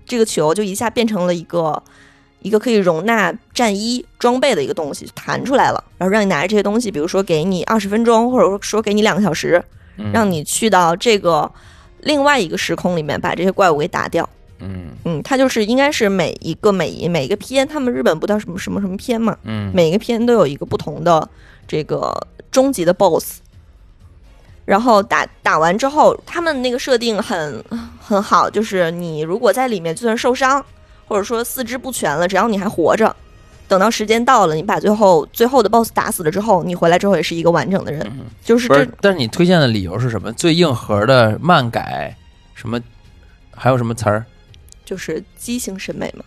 [0.05, 1.81] 这个球就一下变成了一个
[2.41, 9.63] 一个可以容纳战衣装备的一个东西弹出来了，然后让你拿着这些东西，比如说给你二十分钟，或者说给你两个小时，
[9.97, 10.11] 嗯。
[10.11, 11.51] 让你去到这个
[12.01, 14.27] 另外一个时空里面把这些怪物给打掉。
[14.59, 21.27] 嗯嗯，它就是应该是每一个每一每一个篇，他们日本不叫什么什么什么篇嘛，嗯每个篇都有一个不同的
[21.67, 22.15] 这个
[22.51, 23.39] 终极的 BOSS。
[24.65, 27.63] 然后打打完之后，他们那个设定很
[27.99, 30.65] 很好，就是你如果在里面就算受伤，
[31.07, 33.15] 或者说四肢不全了，只要你还活着，
[33.67, 40.31] 等到时间到了，你把最后最后的 BOSS 打死了之后，你回来之后也是一个完整的人，嗯就是这但是你推荐的理由是什么？
[40.33, 42.15] 最硬核的漫改
[42.55, 42.81] 什么？
[43.57, 44.25] 还有什么词儿
[44.85, 46.23] 就是畸形审美嘛，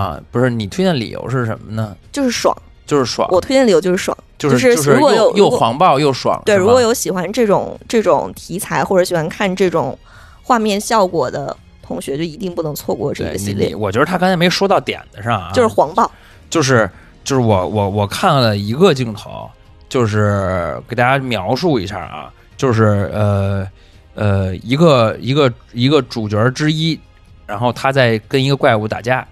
[0.00, 0.20] 啊？
[0.30, 1.96] 不是，你推荐理由是什么呢？
[2.12, 2.56] 就是爽。
[2.84, 6.42] 就是爽，我推荐理由就是爽，就是就是如果有又又黄暴又爽。
[6.44, 9.96] 对，如果有喜欢这种这种题材或者喜欢看这种
[10.42, 16.10] 画面效果的同学，就一定不能错过这个系列我觉得他刚才没说到点子上啊，就是黄暴。
[16.50, 16.90] 就是
[17.24, 19.48] 就是我我我看了一个镜头，
[19.88, 23.66] 就是给大家描述一下啊，就是呃
[24.14, 26.98] 呃一个一个一个主角之一，
[27.46, 29.26] 然后他在跟一个怪物打架，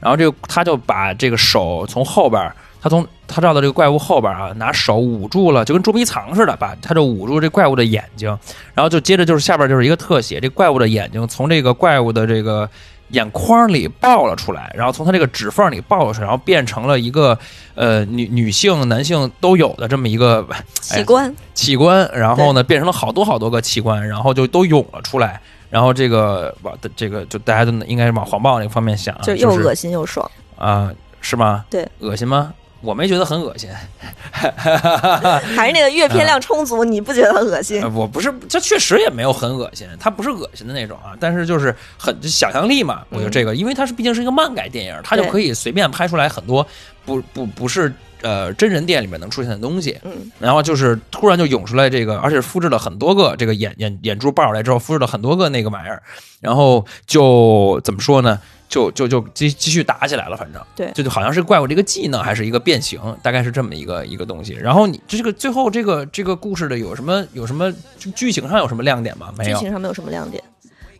[0.00, 8.28] 然后这个他就把这个手从后边，他从他绕到这个怪物后边啊，拿手捂住了，就跟捉迷藏似的，把他就捂住这怪物的眼睛，
[8.74, 12.68] 然后就接着就是下边就是一个特写，这怪物的眼睛从这个怪物的这个
[13.10, 17.38] 眼眶里爆了出来，然后从他这个指缝里爆了出来，然后变成了一个
[17.74, 20.46] 呃女女性、男性都有的这么一个
[20.80, 25.40] 器官，器官，然后呢变成了好多好多个器官，然后就都涌了出来。
[25.68, 30.30] 然后这个往这个就大家都应该是往黄暴那个方面想啊，就就是又恶心又爽。
[30.56, 30.90] 啊、
[31.20, 31.64] 是吗？
[31.68, 32.54] 对，恶心吗？
[32.82, 33.68] 我没觉得很恶心，
[34.30, 37.88] 还是那个阅片量充足，你不觉得很恶心呃？
[37.90, 43.02] 我不是，这确实也没有很恶心，它不是恶心的那种啊，但是就是很就想象力嘛。
[43.10, 46.64] 我觉得这个，因为它是毕竟是一个漫改电影，它就可以随便拍出来很多
[47.04, 49.98] 不不不是呃真人店里面能出现的东西。
[50.04, 56.02] 嗯，然后就是突然就涌出来这个，而且复制了很多个这个眼眼眼珠爆出来之后，复制了很多个那个玩意儿，
[56.40, 58.38] 然后就怎么说呢？
[58.68, 64.54] 就就就继继续打起来了，反正对就就好像是怪物这个技能还是一个变形，大概是这么一个一个东西。
[64.54, 67.72] 然后你这个最后这个这个故事的有什么有什么
[68.14, 69.32] 剧情上有什么亮点吗？
[69.38, 70.42] 没有剧情上没有什么亮点，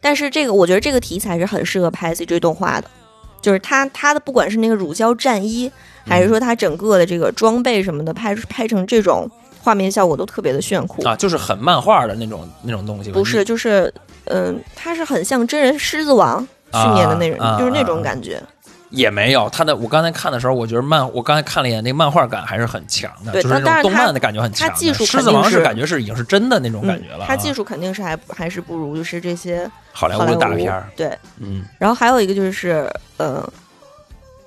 [0.00, 2.88] 但是这个我觉得这个题材是很适合拍 CG 动画的，
[3.42, 5.70] 就是它它的不管是那个乳胶战衣，
[6.06, 9.28] 还是说它整个的这个装备什么的，拍拍成这种
[9.60, 11.02] 画面效果都特别的炫酷。
[11.02, 13.10] 啊，就是很漫画的那种那种东西。
[13.10, 13.92] 不是，就是
[14.26, 16.46] 嗯，它是很像真人狮子王
[16.82, 18.42] 去年的那种，啊就是那种感觉。
[18.90, 19.74] 也没有他的。
[19.74, 24.74] 我刚才看的时候，我觉得漫，我刚才看了一眼，那个漫画感还是很强的，对就是那种动漫的感觉很强他。
[24.76, 27.26] 技术狮子王肯定是是感觉是已经是真的那种感觉了啊。
[27.26, 31.10] 嗯它技术肯定是还还是不如就是这些好莱坞大片儿，对。
[31.38, 33.44] 嗯，然后还有一个就是呃，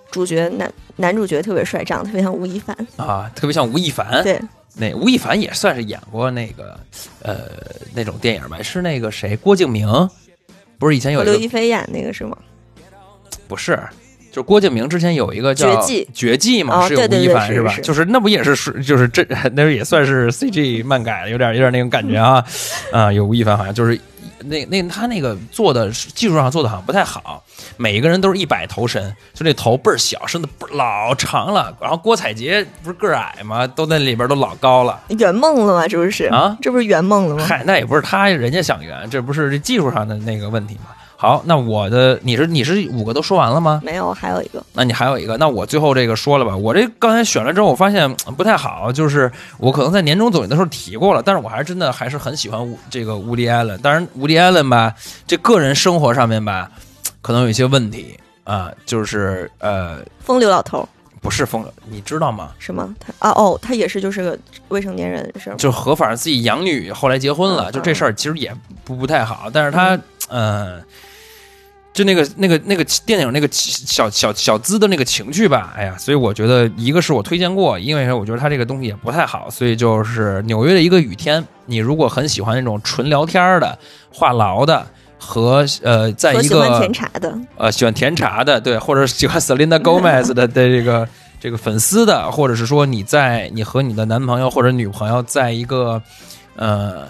[0.10, 2.76] 主角男男主角特别帅，长得特别像吴亦凡。
[2.96, 4.24] 啊，特别像吴亦凡。
[4.24, 4.42] 对，
[4.76, 6.80] 那吴亦凡也算是演过那个
[7.22, 7.40] 呃
[7.94, 8.58] 那种电影吧？
[8.64, 10.10] 是那个谁郭敬明？
[10.80, 12.36] 不是以前有一个刘亦菲演那个是吗？
[13.48, 13.80] 不是。
[14.32, 22.46] 就是郭敬明之前有一个叫绝技绝技嘛，是有吴亦凡是吧就是那不也是是就是这那也算是 CG 漫改的，有点有点那种感觉啊
[22.94, 24.00] 啊，有吴亦凡好像就是
[24.46, 27.44] 那那他那个做的技术上做的好像不太好，
[27.78, 31.76] 每一个人都是一百头身，就这头倍儿小，身子倍儿老长了。
[31.82, 33.68] 然后郭采洁不是个儿矮吗？
[33.68, 35.00] 都在里边都老高了。
[35.10, 35.88] 圆梦了吗？
[35.88, 37.46] 这不是啊这不是圆梦了吗？
[37.48, 40.92] 嗨，那也不是他人家想圆，这不是这技术上的那个问题吗？
[41.22, 43.82] 好，那我的你是你是五个都说完了吗？
[43.84, 46.56] 没有，还有一个，那你还有一个，那我最后这个说了吧。
[46.56, 53.78] 我这刚才选了之后，我发现嗯不太好，就是我可能在年终总结的时候提过了，但是我还是真的还是很喜欢乌这个乌迪艾伦。
[53.82, 54.96] 当然，乌迪艾伦吧，
[55.28, 56.72] 这个人生活上面吧，
[57.22, 60.88] 可能有一些问题啊，就是呃，风流老头儿
[61.20, 62.52] 不是风，你知道吗？
[62.60, 62.96] 什么？
[62.98, 64.40] 他啊哦，他也是就是个
[64.70, 65.58] 未成年人是吗？
[65.58, 68.56] 就合法自己养女，后来结婚了，嗯就这事儿其实也
[68.86, 69.96] 不不太好，但是他
[70.30, 70.78] 嗯。
[70.78, 70.82] 呃
[72.00, 83.78] 就那个、那个、那个电影那个小小小资的那个情趣吧，哎呀，所以我觉得一个是我推荐过，因为我觉得它这个东西也不太好，所以就是纽约的一个雨天，你如果很喜欢那种纯聊天的、
[84.14, 91.06] 话痨的和呃，在一个喜欢个甜茶的，呃喜欢甜茶的，对，或者喜欢 Selena Gomez 的的这个
[91.42, 96.02] 这个粉丝的，或者是说你在你和你的男朋友或者女朋友在一个
[96.56, 97.10] 呃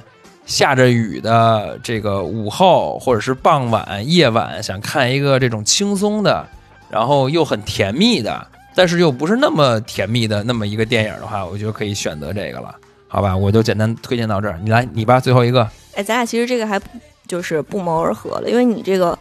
[0.49, 6.43] 下着雨的这个午后或者是傍晚夜晚，想看一个这种轻松的，
[6.89, 12.75] 然后又很甜蜜的，但是又不是那么甜蜜的那么一个电影的话，我觉得可以选择这个了。
[13.07, 14.59] 好吧，我就简单推荐到这儿。
[14.63, 15.61] 你来，你吧，最后一个。
[15.93, 16.81] 哎，咱俩其实这个还
[17.27, 19.17] 就是不谋而合了，因为你这个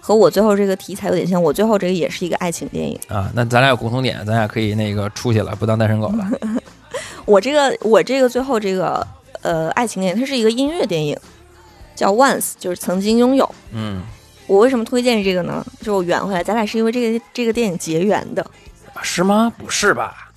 [0.00, 2.96] 和我最后这个题材有点像，我最后这个也是一个爱情电影。
[3.08, 6.30] 啊，那咱俩有共同点，咱俩可以那个出去了，不当单身狗了。
[7.26, 9.04] 我这个我这个最后这个
[9.42, 11.16] 呃爱情电影，它是一个音乐电影，
[11.94, 13.48] 叫《Once》，就是曾经拥有。
[13.72, 14.02] 嗯，
[14.46, 15.64] 我为什么推荐这个呢？
[15.82, 18.44] 就我圆回来，咱俩是因为这个这个电影结缘的，
[19.02, 19.52] 是吗？
[19.58, 20.30] 不是吧？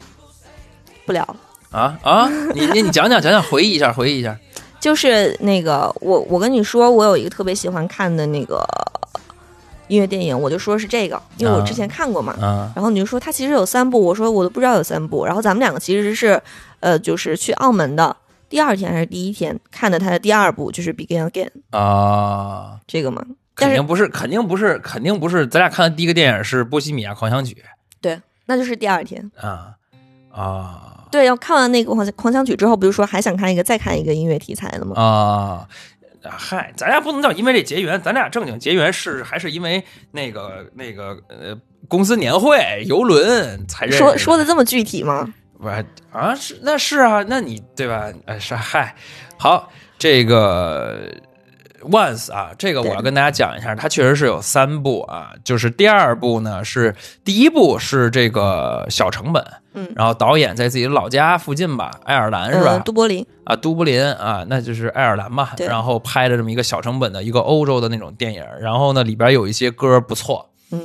[1.05, 1.35] 不聊了。
[1.71, 2.29] 啊啊！
[2.53, 4.37] 你你你讲讲讲讲，回忆一下，回忆一下。
[4.79, 8.65] 就是那个我我跟你说，我有一个特别喜欢看的那个
[9.87, 12.33] 音乐电影，我就说是这个，因为我之前看过嘛。
[12.39, 15.25] 啊然后你就说它其实有三部，我说我都不知道有三部。
[15.25, 16.41] 然后咱们两个其实是，
[16.79, 18.15] 呃，就是去澳门的
[18.55, 22.79] 第二天还是第一天看的他的第二部，就是《Begin Again》啊！
[22.87, 23.21] 这个吗。
[23.53, 25.45] 肯定不是，肯定不是，肯定不是。
[25.45, 27.61] 咱俩看的第一个电影是《波西米亚狂想曲
[27.99, 29.75] 对，那就是第二天。》啊
[30.31, 34.95] 啊对，要看完那个狂狂想曲之后，不是说还想看一个，再看一个音乐题材的吗？
[34.95, 35.67] 啊！
[36.23, 41.53] 嗨，咱俩不能叫因为这结缘，咱俩正经结缘是还是因为那个那个呃
[41.89, 45.33] 公司年会游轮才认识说说的这么具体吗？
[46.11, 48.09] 啊，是那是啊，那你对吧？
[48.25, 48.95] 哎，是嗨，
[49.37, 51.11] 好，这个
[51.81, 62.77] Once 啊，这个我要跟大家讲一下，它确实是有三部啊，就是第二部呢是第一部是这个小成本，嗯然后导演在自己的老家附近吧，爱尔兰是吧？
[62.77, 63.25] 嗯，都柏林。
[63.43, 70.81] 啊，都柏林啊，那就是爱尔兰嘛，对然后拍的这么一个小成本的一个欧洲的那种电影，然后呢里边有一些歌不错，嗯，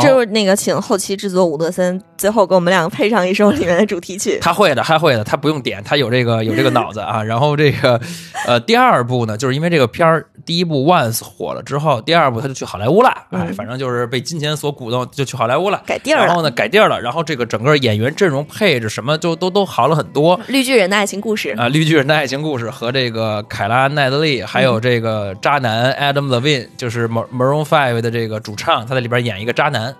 [0.00, 4.38] 就是那个请后期制作伍德森最后给我们两个配上一首里面的主题曲。
[4.40, 7.22] 他会的，他会的，他不用点，他有这个有这个脑子啊。
[7.22, 8.00] 然后这个
[8.46, 15.82] 呃，第二部呢，就是因为这个片儿第一部 Once 火了之后，第二部他就去好莱坞了，哎，嗯反正就是被金钱所鼓动，就去好莱坞了。
[15.86, 21.50] 改地儿了，然后呢，改地儿了，然后这个整个演员阵容配置什么就都都好了很多绿巨人的爱情故事。
[21.56, 21.68] 啊。
[21.68, 29.94] 绿巨人的爱情故事和这个凯拉奈德利，还有这个渣男 Adam Levine，就是 Mar- Maroon Five 的这个主唱，他在里边演一个渣男。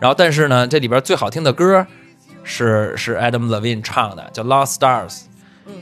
[0.00, 1.86] 然后，但是呢，这里边最好听的歌
[2.42, 5.10] 是是 Adam Levine 唱的，叫《Lost Stars》。
[5.66, 5.74] 嗯，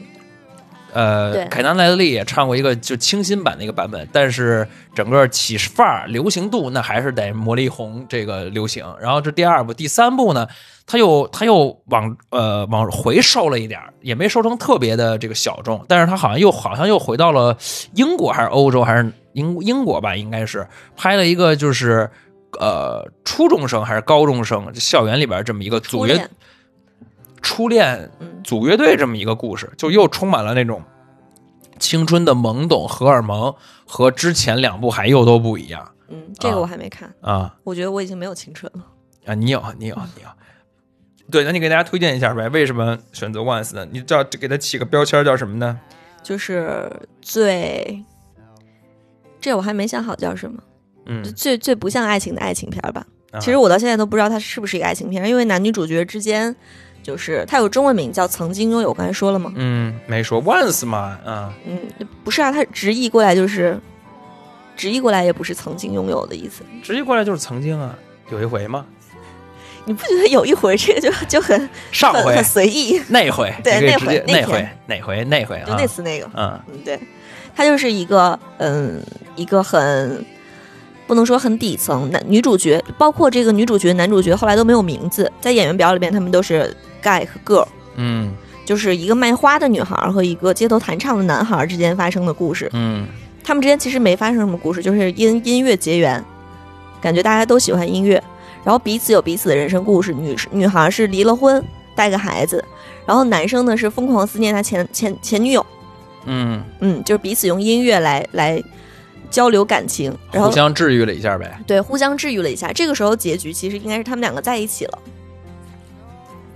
[0.92, 8.84] 呃对，凯南奈德利也唱过一个就清新版的一个版本，但是整个起范儿、流行度那还是得魔力红这个流行。
[9.00, 10.46] 然后这第二部、第三部呢，
[10.86, 17.56] 他又他又往呃往回收了一点儿，也没收成特别的这个小众，但是他好像又好像又回到了
[17.94, 22.10] 英国还是欧洲还是英英国吧，应该是拍了一个就是
[22.58, 26.28] 呃初中生还是高中生校园里边这么一个组乐
[27.42, 28.10] 初恋，
[28.42, 30.82] 组乐队这么一个故事，就又充满了那种
[31.78, 33.54] 青春的懵懂、荷尔蒙，
[33.86, 38.84] 和之前两部还又都不一样嗯，这个我还没看，啊我觉得我已经没有青春了。
[39.26, 39.34] 啊！
[39.34, 40.28] 你有，你有，你有。
[41.30, 42.48] 对，那你给大家推荐一下呗？
[42.48, 43.86] 为什么选择 Once 呢？
[43.90, 45.78] 你叫给它起个标签叫什么呢？
[46.22, 46.90] 就是
[47.22, 48.02] 最，
[49.40, 50.60] 这我还没想好叫什么，
[51.06, 53.04] 嗯，最最不像爱情的爱情片吧。
[53.32, 56.54] 啊其实我到现在都不知道它是不是一个爱情片，因为男女主角之间，
[57.02, 59.52] 就是它有中文名叫《曾经拥有》，我刚才说了吗？
[59.54, 61.78] 嗯没说 Once 嘛，啊嗯，
[62.24, 63.78] 不是啊，它直译过来就是，
[64.76, 66.64] 直译过来也不是曾经拥有的意思。
[66.82, 67.96] 直译过来就是曾经啊，
[68.32, 68.84] 有一回嘛，
[69.86, 73.00] 你不觉得有一回这个就就很上回很很随意？
[73.08, 76.98] 那回，对那回那那回哪回那回就啊那次那个，嗯嗯，对。
[77.54, 79.00] 它就是一个嗯，
[79.36, 80.24] 一个很
[81.10, 86.72] 不能说很底层男女主角，包括这个女主角、男主角后来都没有名字，在演员表里边他们都是
[87.02, 87.66] guy 和 girl，
[87.96, 88.32] 嗯
[88.64, 92.70] 就是一个卖花的女孩和一个街头弹唱的男孩之间发生的故事。
[92.74, 93.08] 嗯
[93.42, 96.24] 他们之间其实没发生什么故事，就是因音乐结缘，
[97.00, 98.22] 感觉大家都喜欢音乐，
[98.62, 100.14] 然后彼此有彼此的人生故事。
[100.14, 101.60] 女女孩是离了婚，
[101.96, 102.64] 带个孩子，
[103.04, 105.66] 然后男生呢是疯狂思念他前前前女友，
[106.26, 108.62] 嗯，嗯，就是彼此用音乐来来
[109.30, 111.60] 交流感情，然后互相治愈了一下呗。
[111.66, 112.72] 对互相治愈了一下。
[112.72, 114.98] 这个时候结局其实应该是他们两个在一起了，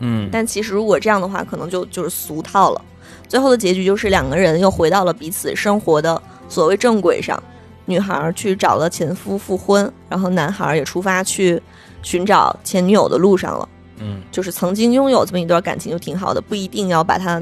[0.01, 2.85] 嗯但其实如果这样的话，可能就就是俗套了。
[3.29, 7.43] 最后的结局就是两个人又回到了彼此生活的所谓正轨上，
[7.87, 11.61] 女孩去找了前夫复婚，然后男孩也出发去
[12.03, 13.69] 寻找前女友的路上了。
[13.99, 17.41] 嗯就是曾经拥有这么一段感情就挺好的，不一定要把它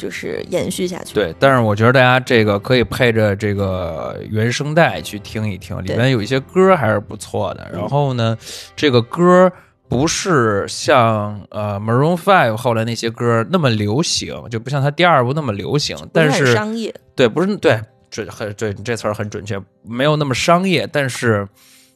[0.00, 1.12] 就是延续下去。
[1.12, 7.70] 对，但是我觉得大家这个可以配着这个原声带去听一听，里面有一些歌还是不错的。
[7.70, 8.34] 然后呢，
[8.74, 9.52] 这个歌
[9.86, 17.78] 不是像呃 Maroon Five 后来那些歌那么流行，就不像他第二部那么流行，但是商业，对，不是对，
[18.10, 21.46] 这很对，这词儿很准确，没有那么商业，但是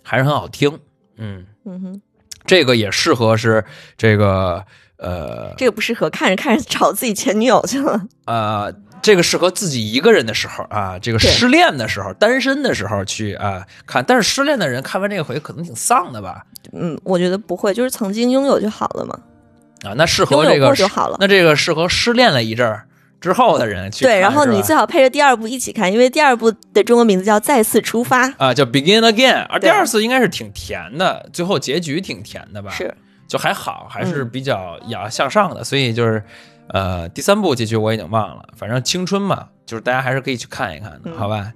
[0.02, 0.78] 还是很好听。
[1.16, 2.02] 嗯，嗯哼，
[2.44, 3.64] 这个也适合是
[3.96, 4.64] 这个
[4.98, 8.00] 呃这个不适合看着看着找自己前女友去了。
[8.26, 8.72] 呃，
[9.02, 14.04] 这个适合自己一个人的时候啊，这个失恋的时候、单身的时候去啊看。
[14.06, 16.44] 但是失恋的人看完这个回可能挺丧的吧？
[16.72, 19.18] 嗯，我觉得不会，就是曾经拥有就好了嘛，
[19.82, 21.16] 啊，那适合这个就好了。
[21.20, 22.86] 那这个适合失恋了一阵儿
[23.20, 24.04] 之后的人去。
[24.04, 32.70] 对，然后你最好配着第二部一起看，因为第二部的中文名字叫《再次出发》，啊叫 Begin Again，而第二次应该是挺甜的，最后结局挺甜的吧？
[32.70, 32.94] 是
[33.26, 36.22] 就还好，还是嗯比较要向上的，所以就是，
[36.68, 41.52] 呃，第三部结局我已经忘了，反正青春嘛，就是大家还是可以去看一看的，嗯好吧？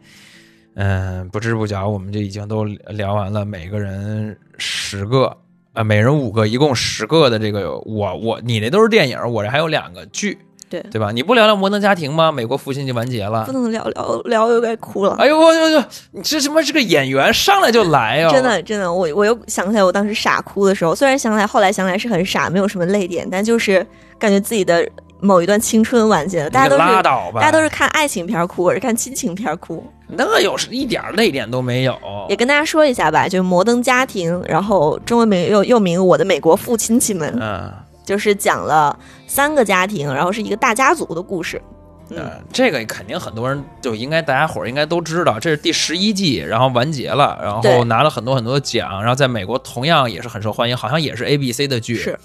[0.80, 5.36] 嗯、不知不觉我们就已经都聊完了，每个人十个，
[5.72, 10.38] 啊、每人五个，一共十个的这个，我我你那都是电影，我这还有两个剧，
[10.68, 11.10] 对对吧？
[11.12, 12.30] 你不聊聊《摩登家庭》吗？
[12.30, 13.52] 美国父亲就完结了不。
[13.52, 15.16] 能聊聊聊又该哭了。
[15.18, 23.84] 哎呦我我我，你这什么是个演员上来就来啊，真的真的，我我又想起来我当时傻哭的时候，虽然想起来后来想起来是很傻，没有什么泪点，但就是
[24.18, 24.86] 感觉自己的
[25.20, 26.50] 某一段青春完结了。
[26.50, 29.84] 大家都是拉倒吧，大家都是看爱情片哭，我是看亲情片哭。
[30.06, 31.98] 那有一点泪点都没有。
[32.28, 37.72] 也跟大家说一下吧，就是《摩登家庭》，然后中文名又又名《我的美国父亲戚们》，嗯。
[38.08, 41.60] 就是讲了三个家庭，然后是一个大家族的故事。
[42.08, 52.18] 嗯，呃，这个肯定很多人就应该大家伙儿应该都知道，这是第十一季，然后完结了，然后拿了很多很多奖，然后在美国同样也是很受欢迎，好像也是 A B C 的剧，是，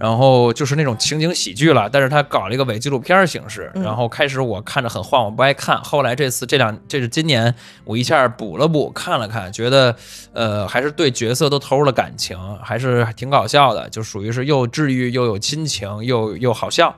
[0.00, 7.54] 然后就是那种情景喜剧了，但是他搞了一个伪纪录片形式，嗯然后开始我看着很晃，我不爱看，后来这次这两这是今年
[7.84, 9.94] 我一下补了补，看了看，觉得
[10.32, 16.94] 呃还是对角色都投入了感情，还是挺搞笑的，就属于是又治愈又有亲情又又好笑。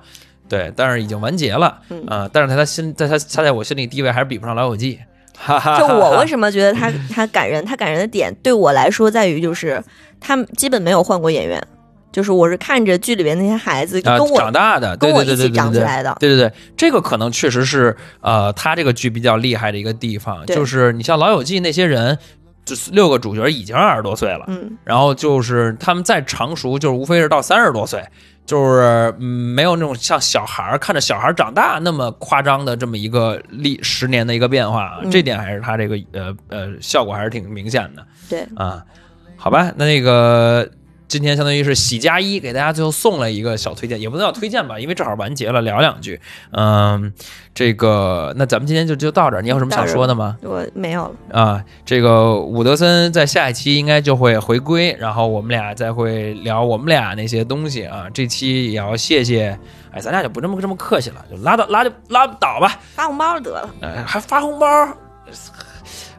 [0.48, 4.96] 对，但是已经完结了，嗯呃但是在他心，在他他在我心里地位还是比不上《老友记》，
[5.36, 7.64] 哈哈哈就我为什么觉得他他感人？
[7.64, 9.82] 他感人的点对我来说在于就是
[10.20, 11.60] 他基本没有换过演员，
[12.12, 16.14] 就是我是看着剧里边那些孩子啊跟我、长大的，跟对对对对我一起长对对起来的。
[16.20, 22.16] 对对对，这个可能确实是呃，他这个剧比较厉害的一个地方，就是你像《老友记》那些人，
[22.64, 28.04] 就是六个主角已经二十多岁了，嗯，然后就是他们再成熟，就是无非是到三十多岁，
[28.44, 38.84] 就是嗯，没有那种像小孩儿看着小孩儿长大那么夸张的这么一个历十年的一个变化，嗯这点还是他这个呃呃效果还是挺明显的对，啊。
[39.34, 40.70] 好吧，那那个
[41.12, 46.18] 今天相当于是喜加一，给大家最后送了一个小推荐，也不能叫推荐吧，因为正好完结了，聊两句。
[46.52, 47.12] 嗯，
[47.52, 50.38] 这个那咱们今天就就到这儿，你有什么想说的吗？
[50.42, 51.38] 我没有了。
[51.38, 58.06] 啊，这个伍德森在下一期应该就会回归，然后我们俩再会聊我们俩那些东西啊。
[58.14, 59.58] 这期也要谢谢，
[59.90, 64.66] 哎，咱俩就不这么这么客气了，就拉倒拉就拉倒吧，发红包就得了，哎，还发红包。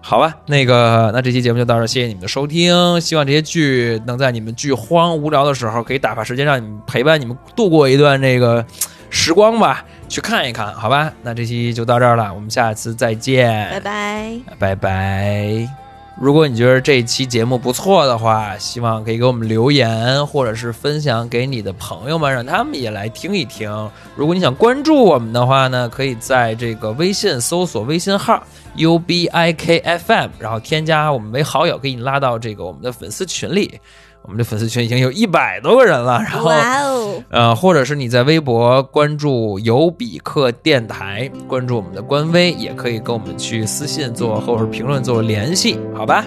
[0.06, 3.00] 好吧，那个，那这期节目就到这儿，谢谢你们的收听。
[3.00, 8.64] 希望这些剧能在你们剧荒无聊的时候，可以打发时间，让你们陪伴你们度过一段这个
[9.10, 9.86] 时光吧。
[10.10, 11.12] 去看一看，好吧？
[11.24, 14.40] 那这期就到这儿了，我们下次再见，拜拜。
[14.60, 15.83] 拜拜。
[16.16, 23.90] 如果你觉得这一期节目不错的话，希望可以给我们留言，或者是分享给你的朋友们，让他们也来听一听。
[24.16, 28.42] 如果你想关注我们的话呢，可以在这个微信搜索微信号
[28.76, 33.80] U B I K F M，然后添加我们为好友，给你拉到这个我们的粉丝群里。
[34.24, 36.20] 我们的粉丝群已经有一百多个人了。
[36.22, 36.50] 然后，
[37.30, 46.26] 呃，或者是你在微博关注尤比克电台，关注我们的官微，也可以跟我们去私信做或者是评论做联系，好吧？